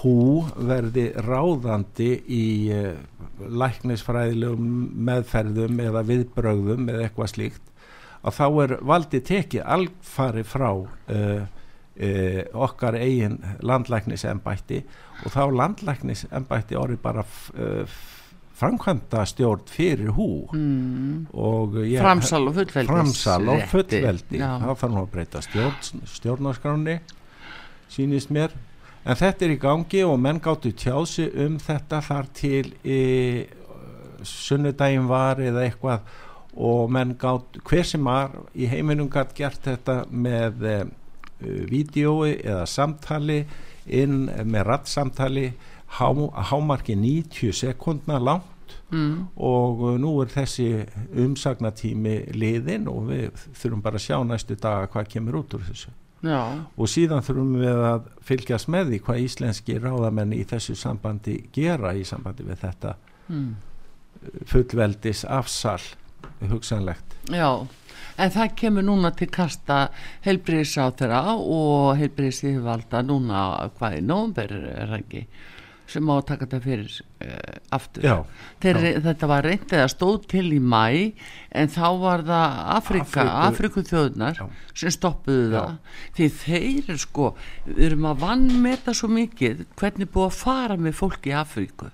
[0.00, 2.94] hú verði ráðandi í uh,
[3.42, 4.70] læknisfræðilegum
[5.06, 7.68] meðferðum eða viðbrögðum eða eitthvað slíkt
[8.22, 14.82] að þá er valdi tekið alfari frá uh, uh, okkar eigin landlæknisembætti
[15.22, 17.26] og þá landlæknisembætti orði bara
[18.62, 20.28] framkvæmda stjórn fyrir hú.
[20.54, 21.26] Mm.
[21.82, 27.00] ég, framsal og fullveldi framsal og fullveldi þá þarf hún að breyta stjórn, stjórnarskráni
[27.92, 28.54] sínist mér.
[29.02, 33.00] En þetta er í gangi og menn gáttu tjási um þetta þar til í,
[34.22, 36.06] sunnudaginn var eða eitthvað.
[36.52, 40.82] Og menn gátt, hver sem var í heiminum gætt gert þetta með uh,
[41.42, 43.40] vídjói eða samtali
[43.88, 45.46] inn með rattsamtali
[45.98, 46.08] há,
[46.52, 48.51] hámarki 90 sekundna langt
[48.92, 49.16] mm.
[49.36, 50.68] og uh, nú er þessi
[51.24, 55.92] umsagnatími liðin og við þurfum bara að sjá næstu daga hvað kemur út úr þessu
[56.22, 56.38] Já,
[56.78, 61.96] og síðan þurfum við að fylgjast með því hvað íslenski ráðamenn í þessu sambandi gera
[61.98, 62.94] í sambandi við þetta
[63.26, 63.48] mm.
[64.52, 65.80] fullveldis afsal
[66.52, 67.48] hugsanlegt já
[68.20, 69.88] en það kemur núna til kasta
[70.22, 73.42] þeirra og heilbriðis yfirvalda núna
[73.78, 75.24] hvað í nómber er það ekki
[75.92, 78.14] sem má taka þetta fyrir uh, aftur Já,
[78.64, 79.00] Þeir, já.
[79.06, 80.84] þetta var reyndið að stóð til í mæ
[81.62, 84.46] en þá var það Afrika, Afriku þjóðunar Já.
[84.82, 85.62] sem stoppuðu Já.
[85.62, 87.32] það því þeir er sko
[87.66, 91.90] við erum að vannmeta svo mikið hvernig búið að fara með fólk í Afríku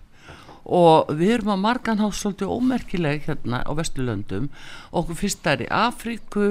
[0.68, 4.50] og við erum að margan hátt svolítið ómerkileg hérna á Vesturlöndum
[4.92, 6.48] okkur fyrst það er í Afríku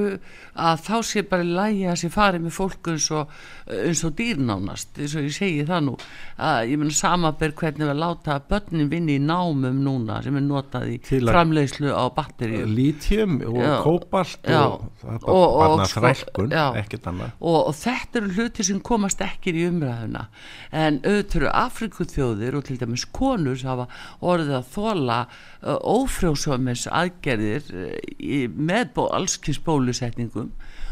[0.58, 3.30] að þá sé bara lægi að sé farið með fólk eins og,
[3.70, 5.94] eins og dýrnánast eins og ég segi það nú
[6.42, 10.90] að ég menna samaber hvernig við láta börnin vinni í námum núna sem er notað
[10.96, 13.76] í framleiðslu á batteríum lítjum og Já.
[13.86, 14.64] kóbalt Já.
[14.66, 16.66] og Og- og bara sko- þrælkun, já.
[16.82, 20.26] ekkert annað og, og þetta eru hluti sem komast ekki í umræðuna
[20.72, 23.88] en auðvitað eru Afrikuþjóðir og til dæmis konur sem hafa
[24.20, 30.52] orðið að þóla uh, ófrjósömis aðgerðir uh, með allskins bólusetningum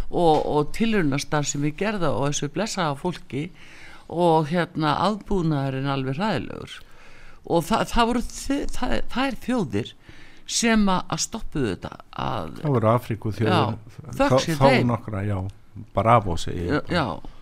[0.09, 3.49] og, og tilrunastar sem við gerða og þessu blessaða fólki
[4.05, 6.79] og hérna aðbúnaðurinn alveg ræðilegur
[7.45, 9.93] og það, það voru það, það er þjóðir
[10.45, 11.91] sem að stoppuðu þetta
[12.21, 14.27] að það voru Afríku sé þá
[14.61, 14.91] þeim.
[14.91, 15.39] nokkra, já,
[15.95, 16.99] bravo segi já, ég bara.
[16.99, 17.33] já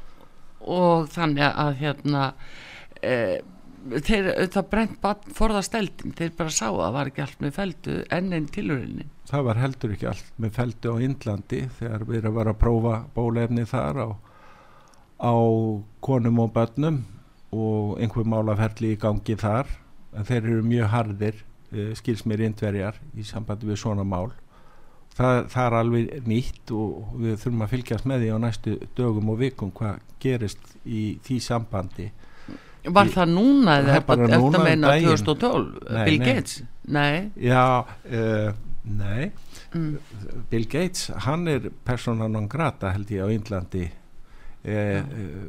[0.63, 2.28] og þannig að hérna
[3.03, 3.15] e,
[3.84, 7.57] þeir það brent bara forðast eldin þeir bara sá að það var ekki allt með
[7.57, 12.19] feldu enn einn tilurinn það var heldur ekki allt með feldi á Indlandi þegar við
[12.19, 14.09] erum að vera að prófa bólefni þar á,
[15.23, 15.36] á
[16.03, 17.03] konum og börnum
[17.53, 19.69] og einhver málaferli í gangi þar.
[20.13, 21.39] En þeir eru mjög harðir
[21.73, 24.34] uh, skils mér indverjar í sambandi við svona mál.
[25.13, 29.29] Það, það er alveg nýtt og við þurfum að fylgjast með því á næstu dögum
[29.29, 32.07] og vikum hvað gerist í því sambandi
[32.84, 35.17] var það núna eða eftir að um meina daginn.
[35.23, 36.27] 2012 Nei, Bill nei.
[36.27, 38.49] Gates nei já, uh,
[38.84, 39.31] nei
[39.73, 39.93] mm.
[40.51, 45.01] Bill Gates, hann er persóna non grata held ég á Índlandi e, e,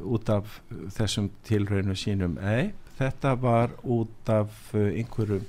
[0.02, 0.60] út af
[0.94, 5.44] þessum tilraunu sínum ei, þetta var út af uh, einhverjum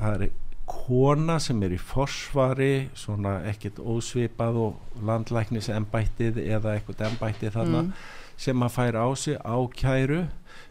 [0.00, 0.34] það er
[0.66, 7.82] kona sem er í forsvari svona ekkert ósvipað og landlæknis embættið eða eitthvað embættið þarna
[7.86, 7.92] Mm.
[8.36, 10.26] sem að færa á sig ákæru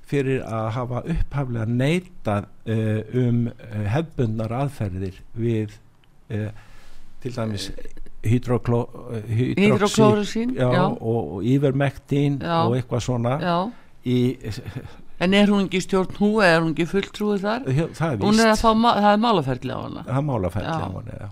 [0.05, 5.69] fyrir að hafa upphaflega neitað uh, um uh, hefbundnar aðferðir við
[6.29, 6.49] uh,
[7.23, 7.71] til dæmis
[8.25, 12.63] hydroklórusin og, og yfirmektín Já.
[12.65, 13.57] og eitthvað svona já.
[14.05, 14.37] í,
[15.21, 18.19] en er hún ekki stjórn hú eða er hún ekki fulltrúið þar hjá- það er
[18.49, 20.75] er fá, það er málaferli á hana það er málaferli Já.
[20.75, 21.29] á henni já.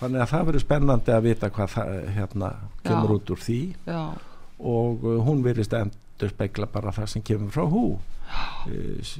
[0.00, 2.48] þannig að það verður spennandi að vita hvað það hérna
[2.84, 3.14] kemur Já.
[3.18, 4.02] út úr því já,
[4.58, 4.94] og
[5.28, 5.72] hún virðist
[6.18, 7.84] endur spekla bara það sem kemur frá hú.
[8.66, 9.18] Uh,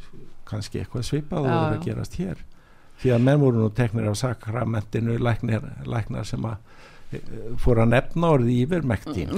[0.49, 1.79] kannski eitthvað svipað og Já, verður já.
[1.79, 2.45] að gerast hér.
[2.99, 7.93] Því að menn voru nú teknir af sakramentinu læknir, læknar sem að uh, fór að
[7.95, 8.33] nefna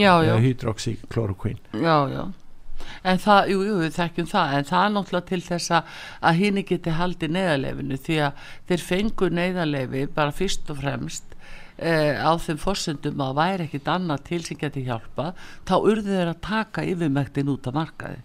[0.01, 0.37] Já, já.
[0.41, 2.23] hydroxyklorokvín já, já
[3.03, 6.63] en það, jú, jú, við þekkjum það en það er náttúrulega til þess að hinn
[6.71, 11.37] geti haldið neyðarleifinu því að þeir fengu neyðarleifi bara fyrst og fremst
[11.79, 15.31] eh, á þeim forsendum að væri ekkit annað til sem geti hjálpa
[15.69, 18.21] þá urðu þeir að taka yfirmektin út af markaði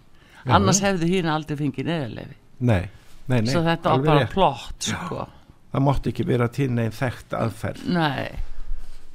[0.46, 0.88] Já, annars já.
[0.90, 2.84] hefðu hinn aldrei fengið neyðarleifi nei,
[3.26, 4.34] nei, nei svo þetta var bara rétt.
[4.36, 5.24] plott sko.
[5.72, 8.36] það mátti ekki vera til neinn þekkt aðferð nei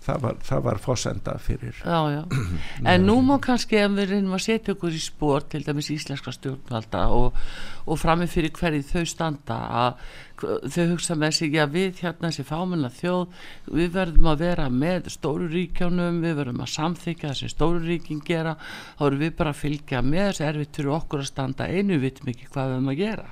[0.02, 1.78] það var, það var fósenda fyrir.
[1.86, 2.24] Já, já.
[2.92, 6.34] En nú má kannski ef við reynum að setja okkur í spór til dæmis íslenska
[6.34, 7.38] stjórnvalda og,
[7.86, 10.06] og framið fyrir hverju þau standa að
[10.42, 13.44] þau hugsa með sig já við hérna þessi fámenna þjóð
[13.78, 18.24] við verðum að vera með stóru ríkjónum við verðum að samþykja það sem stóru ríkin
[18.26, 18.56] gera
[18.98, 22.34] þá erum við bara að fylgja með þessi erfitt fyrir okkur að standa einu vitum
[22.34, 23.28] ekki hvað við erum að gera.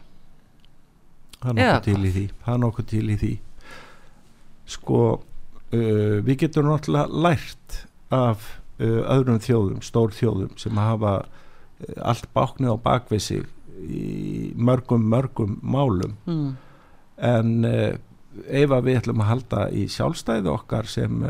[1.40, 2.26] Er Eða nokkuð til í því.
[2.44, 3.34] Það er nokkuð til í því.
[4.70, 5.02] Sko
[5.74, 7.78] uh, við getum náttúrulega lært
[8.14, 8.48] af
[8.80, 13.48] uh, öðrum þjóðum, stór þjóðum sem hafa uh, allt báknið á bakvið sig
[13.80, 16.48] í mörgum mörgum málum mm.
[17.24, 21.22] en ef að við ætlum að halda í sjálfstæði okkar sem,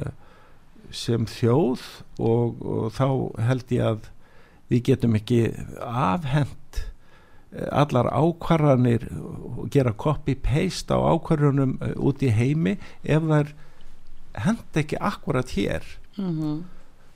[0.89, 1.83] sem þjóð
[2.17, 3.05] og, og þá
[3.51, 4.09] held ég að
[4.69, 5.39] við getum ekki
[5.81, 6.81] afhend
[7.53, 13.53] eh, allar ákvarðanir og gera copy-paste á ákvarðunum eh, út í heimi ef það
[14.33, 15.83] hend ekki akkurat hér
[16.17, 16.61] mm -hmm.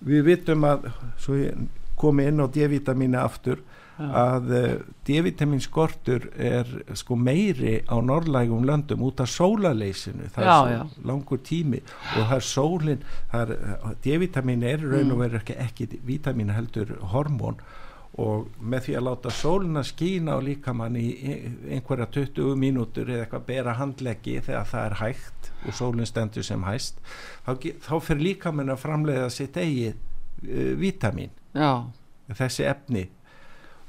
[0.05, 3.61] við vitum að svo ég komi inn á D-vitamínu aftur
[3.93, 4.09] Já.
[4.09, 6.65] að uh, D-vitamin skortur er
[6.97, 11.81] sko meiri á norrlægum löndum út af sólaleysinu það já, er svo langur tími
[12.17, 13.03] og það er sólin
[14.01, 15.21] D-vitamin er raun og mm.
[15.21, 17.61] verið ekki, ekki vitamin heldur hormón
[18.21, 21.07] og með því að láta sólina skína og líka mann í
[21.73, 26.65] einhverja 20 mínútur eða eitthvað bera handleggi þegar það er hægt og sólinn stendur sem
[26.67, 27.01] hægt
[27.45, 27.51] þá,
[27.81, 31.89] þá fyrir líka mann að framleiða sitt eigi uh, vitamin Já.
[32.29, 33.07] þessi efni.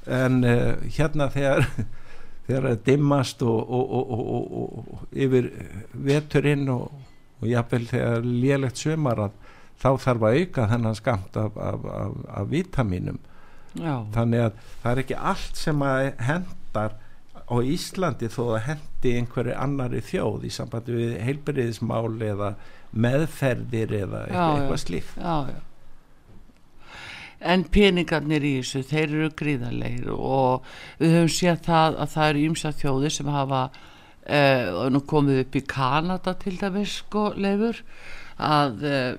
[0.09, 1.69] En uh, hérna þegar
[2.47, 5.51] þegar það dimmast og, og, og, og yfir
[5.93, 9.27] veturinn og jáfnvel þegar lélegt sömar
[9.81, 13.21] þá þarf að auka þennan skamt af, af, af, af vitaminum
[13.75, 13.95] Já.
[14.15, 16.95] þannig að það er ekki allt sem að hendar
[17.45, 22.55] á Íslandi þó að hendi einhverju annari þjóð í sambandi við heilbyrðismál eða
[22.95, 25.17] meðferðir eða eitthvað, eitthvað slíkt.
[25.19, 25.63] Já, já.
[27.45, 30.65] En peningarnir í þessu, þeir eru gríðarleir og
[31.01, 33.63] við höfum séð það að það eru ymsa þjóðir sem hafa
[34.25, 37.83] eh, komið upp í Kanada til dæmis sko leifur
[38.35, 39.17] að eh,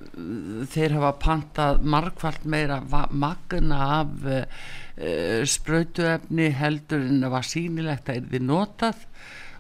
[0.73, 8.21] þeir hafa pantað markvallt meira magna af eh, spröytuefni heldur en það var sínilegt að
[8.21, 9.05] er þið notað.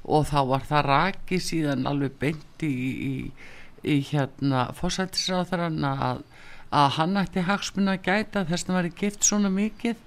[0.06, 2.74] Og þá var það raki síðan alveg beint í,
[3.10, 3.14] í,
[3.82, 6.24] í hérna fósættisráþarann að
[6.74, 10.02] að hann ætti hagsmun að gæta þess að það væri gift svona mikið.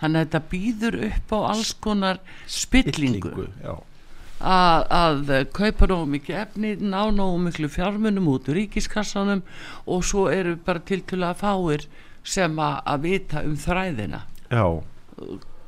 [0.00, 3.76] Þannig að þetta býður upp á alls konar spillingu, spillingu
[4.44, 9.44] að, að kaupa nógu mikið efni, ná nógu miklu fjármunum út úr ríkiskassanum
[9.86, 11.86] og svo eru bara tiltúlega fáir
[12.24, 14.66] sem að, að vita um þræðina Já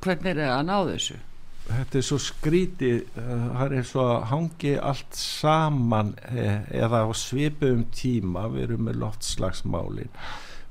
[0.06, 1.20] Hvernig er það að ná þessu?
[1.66, 7.88] Þetta er svo skríti það er svo að hangi allt saman eh, eða á svipum
[7.94, 10.12] tíma við erum með loftslagsmálin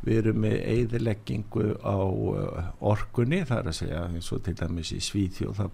[0.06, 4.94] við erum með eðileggingu á uh, orkunni það er að segja eins og til dæmis
[4.94, 5.72] í Svíþjóð það,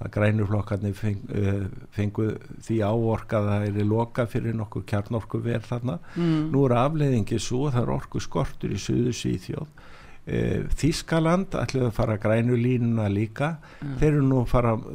[0.00, 2.30] það grænuflokkarnir feng, uh, fengu
[2.64, 6.50] því áorka það er loka fyrir nokkur kjarnorku verð þarna mm.
[6.54, 11.96] nú er afleiðingi svo það er orku skortur í söðu Svíþjóð uh, Þískaland ætlaði að
[11.98, 13.96] fara grænulínuna líka mm.
[14.00, 14.86] þeir eru nú að fara að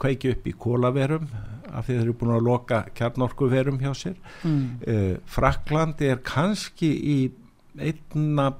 [0.00, 1.28] kveiki upp í kólaverum
[1.74, 5.24] af því þeir eru búin að loka kjarnorkuverum hjá sér mm.
[5.26, 7.16] Frakland er kannski í
[7.74, 8.52] einna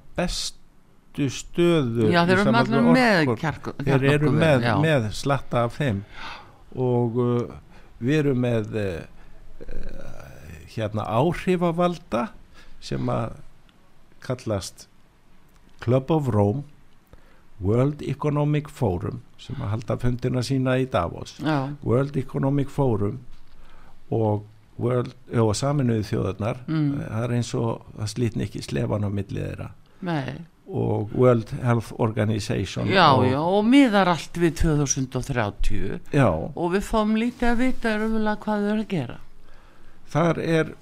[1.14, 6.02] bestu stöðu já þeir eru allir með kjarku, þeir eru með, með slatta af þeim
[6.74, 7.54] og uh,
[8.00, 9.02] við erum með uh,
[10.74, 12.28] hérna áhrifavalda
[12.82, 13.36] sem að
[14.24, 14.88] kallast
[15.84, 16.64] Club of Rome
[17.62, 21.70] World Economic Forum sem að halda fundina sína í Davos já.
[21.84, 23.22] World Economic Forum
[24.10, 26.88] og World, og saminuði þjóðarnar mm.
[26.98, 29.68] það er eins og það slítni ekki slefan á millið þeirra
[30.04, 30.42] Nei.
[30.64, 36.28] Og World Health Organization já og, já og miðar allt við 2030 já.
[36.30, 39.18] og við fáum lítið að vita umvöla hvað þau eru að gera.
[40.14, 40.72] Þar er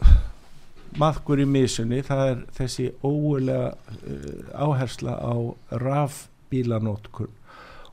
[1.02, 5.34] maðgur í misunni það er þessi óulega uh, áhersla á
[5.82, 7.32] rafbílanótkun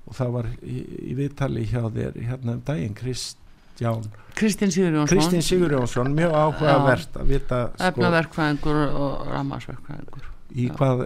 [0.09, 0.79] og það var í,
[1.09, 3.39] í viðtali hjá þér hérna um daginn Krist
[3.79, 4.03] Kristján
[4.35, 5.17] Kristinn Sigurjónsson.
[5.17, 11.03] Kristinn Sigurjónsson, mjög áhugavert að vita sko, efnaverkvæðingur og rammarsverkvæðingur í hvað,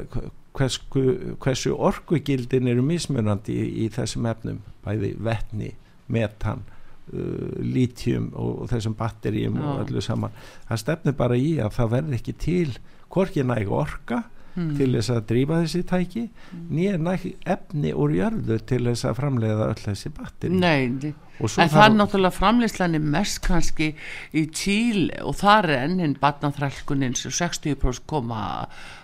[0.58, 1.04] hversu,
[1.42, 5.72] hversu orkugildin eru mismunandi í, í þessum efnum bæði vettni,
[6.12, 10.36] metan uh, lítjum og, og þessum batteríum og öllu saman.
[10.70, 12.78] Það stefnir bara í að það verði ekki til
[13.14, 14.24] hvorki næg orka
[14.56, 14.72] mm.
[14.78, 16.64] til þess að drífa þessi tæki mm.
[16.78, 17.18] nýja
[17.56, 22.38] efni úr jörðu til þess að framleiða öll þessi batteri Nei, en það er náttúrulega
[22.40, 23.94] framleiðslan er mest kannski
[24.32, 28.44] í Tíl og þar enninn batnaþrælkuninn sem 60% koma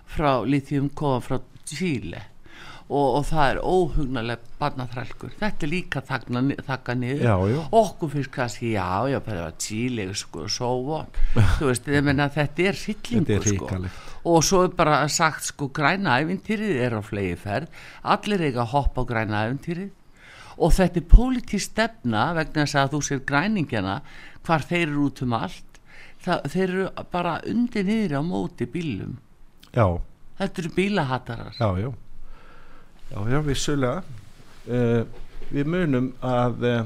[0.10, 1.40] frá litjum koma frá
[1.70, 2.29] Tíle
[2.90, 7.60] og, og það er óhugnarlega barnaþrælkur, þetta er líka þakka niður, já, já.
[7.80, 11.14] okkur finnst kannski já, já, það var tíleg sko, svo von,
[11.60, 13.70] þú veist, menna, þetta er sýtlingur sko.
[14.34, 17.80] og svo er bara sagt sko græna æfintýrið er á flegi ferð,
[18.16, 19.96] allir eiga að hoppa á græna æfintýrið
[20.60, 24.02] og þetta er pólitísk stefna vegna þess að þú sér græningjana
[24.44, 25.66] hvar þeir eru út um allt.
[26.20, 29.14] Það, þeir eru bara undir niður á móti bílum
[29.72, 29.86] já.
[30.42, 31.92] Þetta eru bílahattarar já, já
[33.10, 34.04] Já, já, vissulega.
[34.70, 35.02] Uh,
[35.50, 36.82] við munum að uh,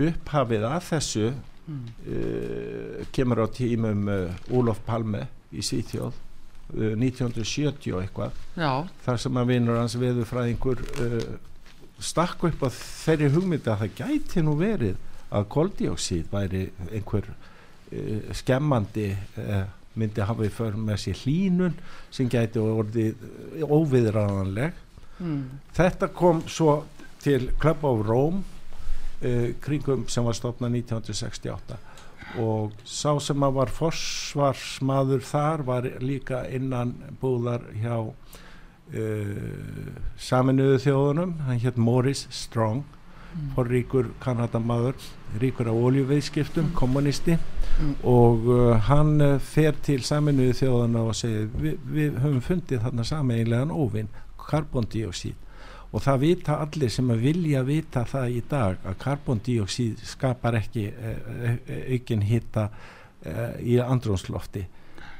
[0.00, 1.80] upphafið að þessu mm.
[2.08, 4.08] uh, kemur á tímum
[4.56, 8.72] Úlof Palme í Sítjóð uh, 1970 og eitthvað Já,
[9.04, 11.34] þar sem að vinur hans veðurfræðingur uh,
[12.02, 14.96] stakk upp á þeirri hugmyndi að það gæti nú verið
[15.32, 19.10] að koldíóksíð væri einhver uh, skemmandi
[19.92, 21.74] myndi hafa í för með sér hlínun
[22.08, 23.20] sem gæti orðið
[23.68, 24.78] óviðræðanleg
[25.22, 25.42] mm.
[25.76, 26.82] þetta kom svo
[27.22, 28.42] til Club of Rome
[29.22, 31.80] uh, kringum sem var stopnað 1968
[32.42, 38.14] og sá sem að var forsvarsmaður þar var líka innan búðar hjá uh,
[40.16, 42.84] saminuðu þjóðunum hann hétt Morris Strong
[43.32, 43.52] Mm.
[43.56, 44.98] forríkur kanadamaður
[45.40, 47.38] ríkur á oljuveðskiptum, kommunisti
[47.80, 47.94] Mm.
[48.04, 53.06] og uh, hann uh, fer til saminuðu þjóðuna og segir Vi, við höfum fundið þarna
[53.08, 54.10] sameiginlegan óvinn,
[54.50, 55.38] karbondíóksíð
[55.92, 60.86] og það vita allir sem að vilja vita það í dag að karbondíóksíð skapar ekki
[61.92, 64.64] aukinn hitta uh, í andrónslofti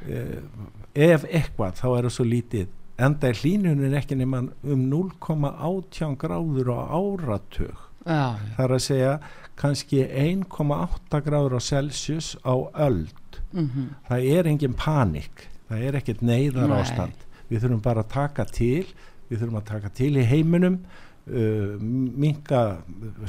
[0.02, 2.70] ef eitthvað þá er það svo lítið.
[3.02, 7.88] Enda er hlínunin ekki nema um 0,18 gráður á áratug.
[8.02, 9.12] Já, það er að segja
[9.58, 13.40] kannski 1,8 gráður á Celsius á öld.
[13.52, 15.48] Mm það er engin panik.
[15.68, 16.80] Það er ekkert neyðar Nei.
[16.80, 18.86] ástand við þurfum bara að taka til
[19.32, 22.62] við þurfum að taka til í heiminum uh, minka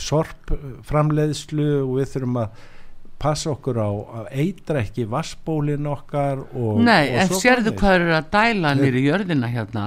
[0.01, 0.53] sorp
[0.87, 2.63] framleiðslu og við þurfum að
[3.23, 7.95] passa okkur á að eitra ekki vassbólin okkar og, Nei, og en svo sérðu hvað
[7.99, 9.85] eru að dæla nýri jörðina hérna?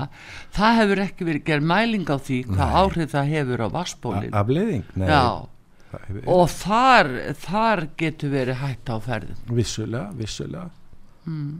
[0.56, 2.80] Það hefur ekki verið gerð mæling á því hvað Nei.
[2.80, 5.06] áhrif það hefur á vassbólin afleiðing, nei.
[5.10, 5.24] Já,
[6.32, 7.12] og þar,
[7.44, 10.70] þar getur verið hætt á ferðin vissulega, vissulega.
[11.28, 11.56] Mm.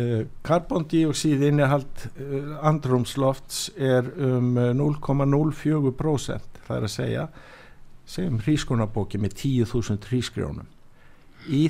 [0.00, 7.24] Uh, karbondíoxíð innihald uh, andrumslofts er um uh, 0,04% það er að segja
[8.08, 10.68] segjum hrískunabóki með 10.000 hrísgrjónum.
[11.52, 11.66] Í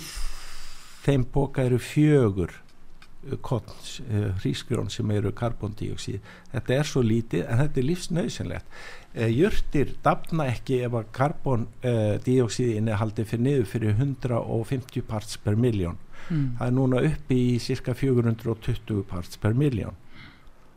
[1.03, 2.55] þeim bóka eru fjögur
[4.41, 6.21] hrísgrjón sem eru karbondíoxíð
[6.53, 8.79] þetta er svo lítið en þetta er lífsnauðsynlegt.
[9.33, 15.99] Jörtir dafna ekki ef að karbondíoxíð innihaldi fyrir niður fyrir 150 parts per miljón
[16.31, 16.47] Mm.
[16.59, 19.99] það er núna uppi í cirka 420 parts per miljón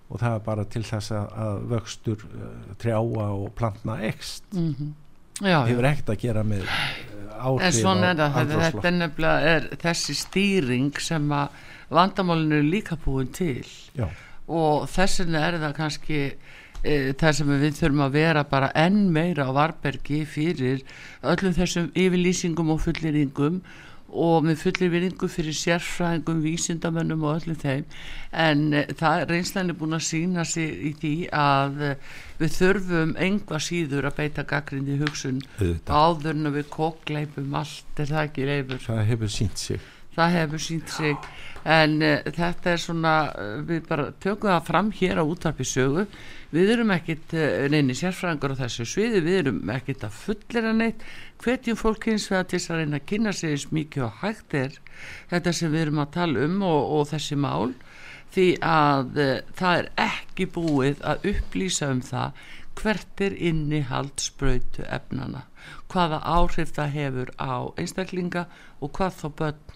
[0.09, 4.93] og það er bara til þess að, að vöxtur uh, trjáa og plantna ekst Mm
[5.41, 5.61] Já, já.
[5.65, 9.63] hefur ekkert að gera með uh, áhrif En svona er það, þetta, er nefnilega er
[9.81, 13.65] þessi stýring sem að vandamálinu er líka búin til.
[13.97, 14.07] Já,
[14.47, 16.19] og þess vegna er það kannski
[16.83, 20.83] e, það sem við þurfum að vera bara enn meira á varbergi fyrir
[21.21, 23.61] öllum þessum yfirlýsingum og fullýringum
[24.13, 27.87] og með fullýringu fyrir sérfræðingum, vísindamönnum og öllum þeim.
[28.45, 31.95] En e, það reynslan er búin að sína sig í því að e,
[32.41, 35.41] við þurfum enga síður að beita gaggrindi hugsun
[35.87, 38.87] áður en við kokleipum allt er það ekki leifur?
[38.87, 41.27] Það hefur sínt sig það hefur sínt sig.
[41.63, 46.05] En uh, þetta er svona uh, við bara tökum það fram hér á útvarpi sögu.
[46.53, 49.21] Við erum ekkit uh, neini sérfræðingar á þessu sviði.
[49.23, 51.05] Við erum ekkit að fullera neitt.
[51.43, 54.57] Hvetjum fólk hins vegar til þess að reyna að kynna sig eins mikið og hægt
[54.59, 54.81] er.
[55.31, 57.71] Þetta sem við erum að tala um og, og þessi mál.
[58.33, 62.43] Því að uh, það er ekki búið að upplýsa um það
[62.73, 65.43] hvert er innihald sprautu efnana
[65.93, 68.47] hvaða áhrif það hefur á einstaklinga
[68.81, 69.75] og hvað þá börn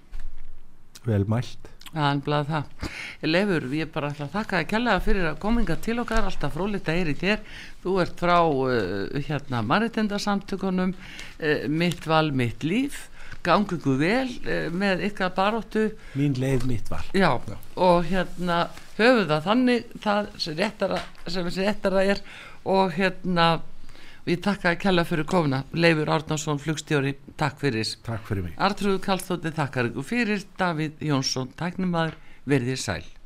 [1.07, 2.87] vel mælt blað það.
[3.25, 6.89] Leifur, ég bara ætla að þakka þér kærlega fyrir að kominga til okkar, alltaf frólitt
[6.89, 7.45] að er í þér.
[7.83, 13.07] Þú ert frá uh, hérna maritindasamtökunum, uh, mitt val, mitt líf,
[13.45, 15.87] gangu ykkur vel uh, með ykkar baróttu.
[16.19, 17.31] mín leið mitt val Já,
[17.75, 22.21] og hérna höfum það þannig, það sem réttara, sem réttara er
[22.67, 23.61] og hérna,
[24.27, 25.63] ég þakka þér kærlega fyrir komuna.
[25.73, 27.93] Leifur Árnason, flugstjóri, takk fyrir.
[28.03, 33.16] takk fyrir mig Artrúðu Kallstóttir þakkar ykkur fyrir Davíð Jónsson, tæknumadur, verðið sæl.